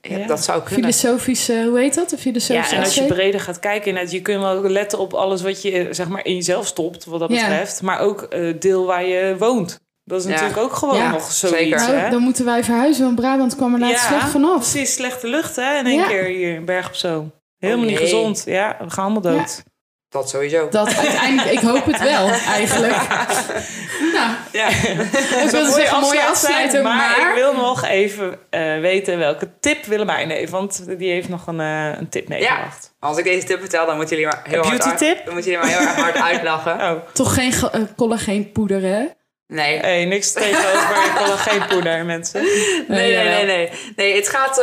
[0.00, 0.26] ja, Ja.
[0.26, 0.92] dat zou kunnen.
[0.92, 2.10] Filosofische, hoe heet dat?
[2.12, 5.42] Een Ja, filosofische en als je breder gaat kijken, je kunt wel letten op alles
[5.42, 7.40] wat je zeg maar, in jezelf stopt, wat dat Ja.
[7.48, 7.82] betreft.
[7.82, 9.78] Maar ook eh, deel waar je woont.
[10.04, 10.30] Dat is Ja.
[10.30, 11.58] natuurlijk ook gewoon Ja, nog zoiets.
[11.58, 11.76] zeker.
[11.78, 12.10] Nou, Hè?
[12.10, 14.08] dan moeten wij verhuizen, want Brabant kwam er laatst Ja.
[14.08, 14.70] slecht vanaf.
[14.70, 16.06] Precies, slechte lucht hè, in één Ja.
[16.06, 17.32] keer hier in Berg op Zoom.
[17.58, 18.08] Helemaal Oh, niet nee.
[18.08, 18.42] gezond.
[18.46, 19.62] Ja, we gaan allemaal dood.
[20.14, 20.68] Dat sowieso.
[20.68, 22.96] Dat uiteindelijk, ik hoop het wel, eigenlijk.
[24.14, 24.68] nou, Ja.
[24.68, 27.28] ik wilde zeggen, een mooie afsluiter, maar, maar...
[27.28, 30.50] ik wil nog even eh, weten welke tip Willemijn heeft.
[30.50, 32.94] Want die heeft nog een, eh, een tip meegebracht.
[33.00, 35.24] Als ik deze tip vertel, dan moeten jullie maar heel Een hard beauty uit- tip?
[35.24, 36.72] Dan moeten jullie maar heel erg hard uitlachen.
[36.74, 39.04] Oh, Toch geen ge- eh, collageenpoeder, hè?
[39.46, 39.78] Nee.
[39.78, 42.42] hey, niks tegenover collageenpoeder, mensen.
[42.42, 43.32] Nee, nee, jawel.
[43.32, 43.70] nee, nee.
[43.96, 44.62] Nee, het gaat...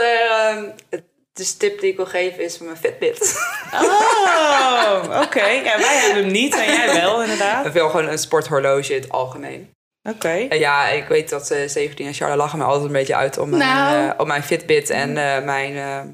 [1.33, 3.35] de tip die ik wil geven is mijn Fitbit.
[3.73, 5.45] Oh, oké.
[5.45, 7.65] Ja, wij hebben hem niet en jij wel, inderdaad.
[7.65, 9.69] Ik wil gewoon een sporthorloge in het algemeen.
[10.09, 10.29] Oké.
[10.49, 13.37] En ja, ik weet dat eh 17 en Charlotte lachen me altijd een beetje uit
[13.37, 14.09] om mijn, Nou.
[14.09, 15.71] eh, op mijn Fitbit en eh, mijn...
[15.75, 16.11] eh,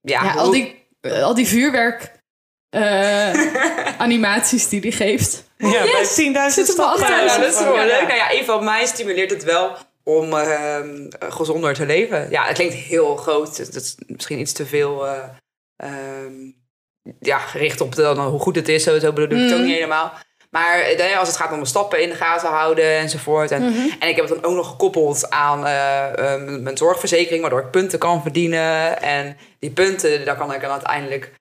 [0.00, 2.12] ja, Ja, al die, al die vuurwerk
[2.68, 3.30] eh,
[3.98, 5.44] animaties die die geeft.
[5.58, 7.06] Ja, bij 10.000 Zit er wel stappen.
[7.24, 7.84] Ja, dat is wel Ja.
[7.84, 8.00] leuk.
[8.00, 12.30] Nou ja, een van mij stimuleert het wel om ehm, gezonder te leven.
[12.30, 13.56] Ja, het klinkt heel groot.
[13.56, 15.28] Het is misschien iets te veel eh,
[15.76, 16.32] ehm,
[17.20, 18.82] ja, gericht op de, hoe goed het is.
[18.82, 19.66] Zo, zo bedoel ik het ook Mhm.
[19.66, 20.12] niet helemaal.
[20.50, 23.50] Maar eh, als het gaat om mijn stappen in de gaten houden enzovoort.
[23.50, 23.88] En, Mhm.
[23.98, 27.98] en ik heb het dan ook nog gekoppeld aan eh, mijn zorgverzekering, waardoor ik punten
[27.98, 29.02] kan verdienen.
[29.02, 31.32] En die punten, daar kan ik dan uiteindelijk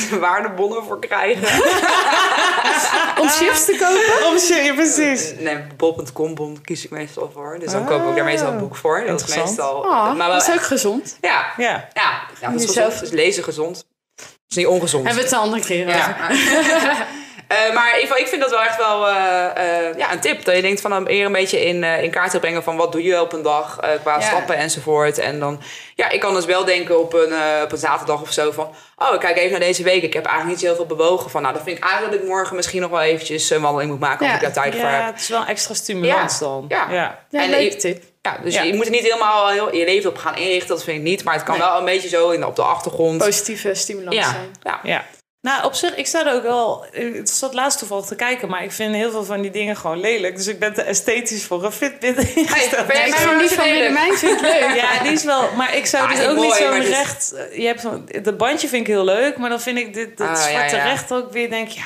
[0.20, 1.42] waardebonnen voor krijgen.
[3.20, 4.28] Om chips te kopen?
[4.28, 5.32] Om shit, precies.
[5.38, 7.56] Nee, bol.com bon kies ik meestal voor.
[7.58, 9.04] Dus dan koop ik daar meestal een boek voor.
[9.06, 9.74] Dat is meestal...
[9.74, 11.18] Oh, maar wel, dat is ook gezond.
[11.20, 11.88] Ja, Ja.
[11.94, 13.00] ja, ja dat is gezond.
[13.00, 13.86] Dus lezen gezond.
[14.16, 15.06] Dat is niet ongezond.
[15.06, 15.98] Hebben we het de andere keer over.
[15.98, 17.06] Ja.
[17.52, 20.20] Eh, maar in ieder geval, ik vind dat wel echt wel eh, eh, ja, een
[20.20, 20.44] tip.
[20.44, 23.02] Dat je denkt van eer een beetje in, in kaart te brengen van wat doe
[23.02, 24.20] je op een dag qua Ja.
[24.20, 25.18] stappen enzovoort.
[25.18, 25.60] En dan,
[25.94, 27.32] ja, ik kan dus wel denken op een,
[27.62, 30.02] op een zaterdag of zo van, oh, ik kijk even naar deze week.
[30.02, 32.22] Ik heb eigenlijk niet zo heel veel bewogen van, nou, dan vind ik eigenlijk dat
[32.22, 34.34] ik morgen misschien nog wel eventjes een wandeling moet maken Ja.
[34.34, 35.12] ik daar tijd voor Ja, heb.
[35.12, 36.46] het is wel een extra stimulans Ja.
[36.46, 36.64] dan.
[36.68, 36.86] Ja.
[36.90, 37.18] ja.
[37.30, 38.02] Ja, En leuke tip.
[38.22, 38.62] Ja, dus Ja.
[38.62, 41.24] je moet er niet helemaal heel, je leven op gaan inrichten, dat vind ik niet.
[41.24, 41.68] Maar het kan Nee.
[41.68, 43.18] wel een beetje zo in, op de achtergrond.
[43.18, 44.80] Positieve stimulans Ja, zijn.
[44.82, 45.04] ja.
[45.42, 46.86] Nou, op zich, ik sta er ook wel...
[46.92, 50.00] Ik zat laatst toevallig te kijken, maar ik vind heel veel van die dingen gewoon
[50.00, 50.36] lelijk.
[50.36, 53.64] Dus ik ben te esthetisch voor een Fitbit Hey, ben jij niet van?
[53.64, 54.74] Willemijn vind ik leuk.
[54.74, 55.52] Ja, die is wel...
[55.56, 57.34] Maar ik zou Ja, dus ook niet zo'n dit- recht...
[57.52, 58.08] Je hebt zo'n...
[58.22, 60.84] Dat bandje vind ik heel leuk, maar dan vind ik dit, dit Ah, zwarte ja.
[60.84, 61.84] recht ook weer, denk ik, ja...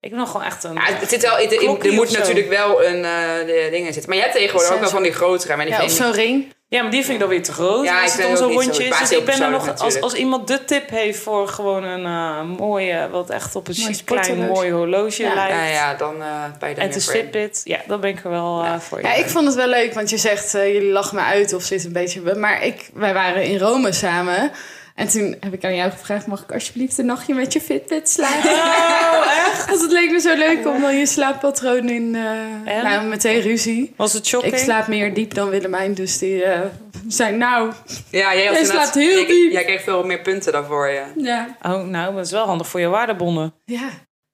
[0.00, 0.74] Ik wil nog gewoon echt een...
[0.74, 4.08] Ja, het zit wel, het- er, er moet natuurlijk wel een eh, de dingen zitten.
[4.10, 5.56] Maar jij hebt tegenwoordig ook wel van die grotere.
[5.56, 6.52] Maar die Ja, of zo'n ring.
[6.68, 7.84] Ja, maar die vind ik dan weer te groot.
[7.84, 8.48] Ja, als ik niet zo.
[8.48, 8.98] rondje is.
[8.98, 9.78] Dus ik ben er nog...
[9.78, 13.08] Als, als iemand de tip heeft voor gewoon een eh, mooie...
[13.10, 15.34] Wat echt op een Mooi chic klein mooi horloge Ja.
[15.34, 15.52] lijkt.
[15.54, 16.26] ja, ja, dan eh
[16.58, 17.00] ben je er En in.
[17.00, 17.60] Fitbit.
[17.64, 19.02] Ja, dan ben ik er wel eh, voor.
[19.02, 21.62] Ja, ik vond het wel leuk, want je zegt, eh, jullie lachen me uit of
[21.62, 22.34] zit een beetje...
[22.34, 24.50] Maar ik, wij waren in Rome samen.
[24.98, 28.08] En toen heb ik aan jou gevraagd, mag ik alsjeblieft een nachtje met je Fitbit
[28.08, 28.50] slapen?
[28.50, 29.66] Oh, echt?
[29.70, 32.14] Want het leek me zo leuk om dan je slaappatroon in...
[32.14, 32.84] eh, En?
[32.84, 33.94] nou, meteen ruzie.
[33.96, 34.52] Was het shocking?
[34.52, 36.60] Ik slaap meer diep dan Willemijn, dus die eh,
[37.08, 37.72] zei nou...
[38.10, 39.52] Ja, jij, slaapt heel diep.
[39.52, 41.06] Jij kreeg veel meer punten daarvoor, ja.
[41.16, 41.56] Ja.
[41.62, 43.54] Oh, nou, maar dat is wel handig voor je waardebonnen.
[43.64, 43.88] Ja.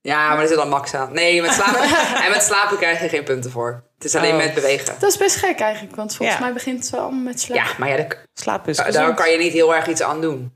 [0.07, 1.13] Ja, maar er zit dan max aan.
[1.13, 1.81] Nee, met slapen,
[2.25, 3.83] en met slapen krijg je geen punten voor.
[3.95, 4.37] Het is alleen Oh.
[4.37, 4.95] met bewegen.
[4.99, 6.45] Dat is best gek eigenlijk, want volgens Ja.
[6.45, 7.65] mij begint het wel allemaal met slapen.
[7.65, 10.53] Ja, maar ja, daar, Slaap is daar kan je niet heel erg iets aan doen.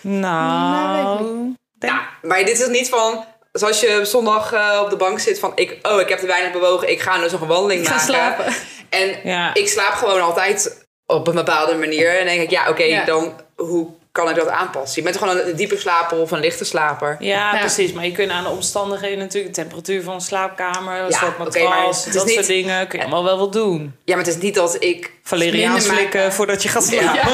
[0.00, 3.24] Nou, denk- Ja, maar dit is niet van...
[3.52, 5.52] Zoals je zondag eh, op de bank zit van...
[5.54, 6.90] Ik, oh, ik heb te weinig bewogen.
[6.90, 8.06] Ik ga dus nog een wandeling Ik ga maken.
[8.14, 8.54] slapen.
[8.88, 9.54] En ja.
[9.54, 12.08] ik slaap gewoon altijd op een bepaalde manier.
[12.10, 13.04] En dan denk ik, ja, oké, Ja.
[13.04, 15.02] dan hoe kan ik dat aanpassen?
[15.02, 17.16] Je bent gewoon een diepe slaper of een lichte slaper.
[17.18, 17.58] Ja, Ja.
[17.60, 17.92] precies.
[17.92, 19.54] Maar je kunt aan de omstandigheden natuurlijk...
[19.54, 22.06] de temperatuur van een slaapkamer, een Ja, soort matras...
[22.06, 23.94] is dat niet- soort dingen kun je allemaal wel wat doen.
[24.04, 26.32] Ja, maar het is niet dat ik Valeriaan slikken maken.
[26.32, 27.30] voordat je gaat slapen.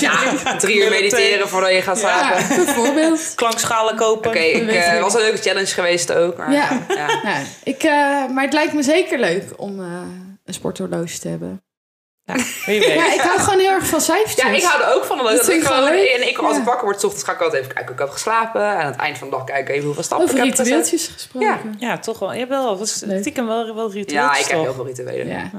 [0.00, 0.56] Ja.
[0.58, 2.40] Drie uur mediteren voordat je gaat slapen.
[2.56, 3.32] Ja, bijvoorbeeld.
[3.34, 4.30] Klankschalen kopen.
[4.30, 6.36] Oké, eh, was een leuke challenge geweest ook.
[6.36, 6.80] Maar, Ja.
[6.88, 7.42] ja.
[7.64, 7.90] Ik, eh,
[8.28, 9.86] maar het lijkt me zeker leuk om eh,
[10.44, 11.62] een sporthorloge te hebben.
[12.66, 12.84] Weet.
[12.84, 14.44] Ja, ik hou gewoon heel erg van cijfertjes.
[14.44, 15.18] Ja, ik hou er ook van.
[15.18, 15.88] Dat ik gewoon-.
[15.88, 16.60] En ik, als Ja.
[16.60, 18.60] ik wakker word, 's ochtends ga ik altijd even kijken hoe ik heb geslapen.
[18.62, 20.66] En aan het eind van de dag kijken even hoeveel stappen Over ik heb gezet.
[20.74, 21.74] ritueeltjes gesproken.
[21.78, 22.32] Ja, toch wel.
[22.32, 23.20] Je hebt wel wat Leuk.
[23.20, 25.26] stiekem wel, wel ritueeltjes Ja, ik heb heel veel rituelen.
[25.26, 25.50] Ja.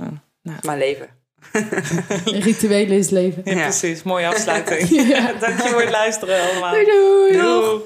[0.62, 1.08] Mijn leven.
[2.26, 3.42] Rituelen is leven.
[3.46, 3.62] Ja, Ja.
[3.64, 4.04] precies.
[4.04, 4.90] Mooie afsluiting.
[5.16, 5.34] Ja.
[5.40, 6.72] Dank je voor het luisteren allemaal.
[6.72, 7.38] Doei doei.
[7.38, 7.82] Doeg.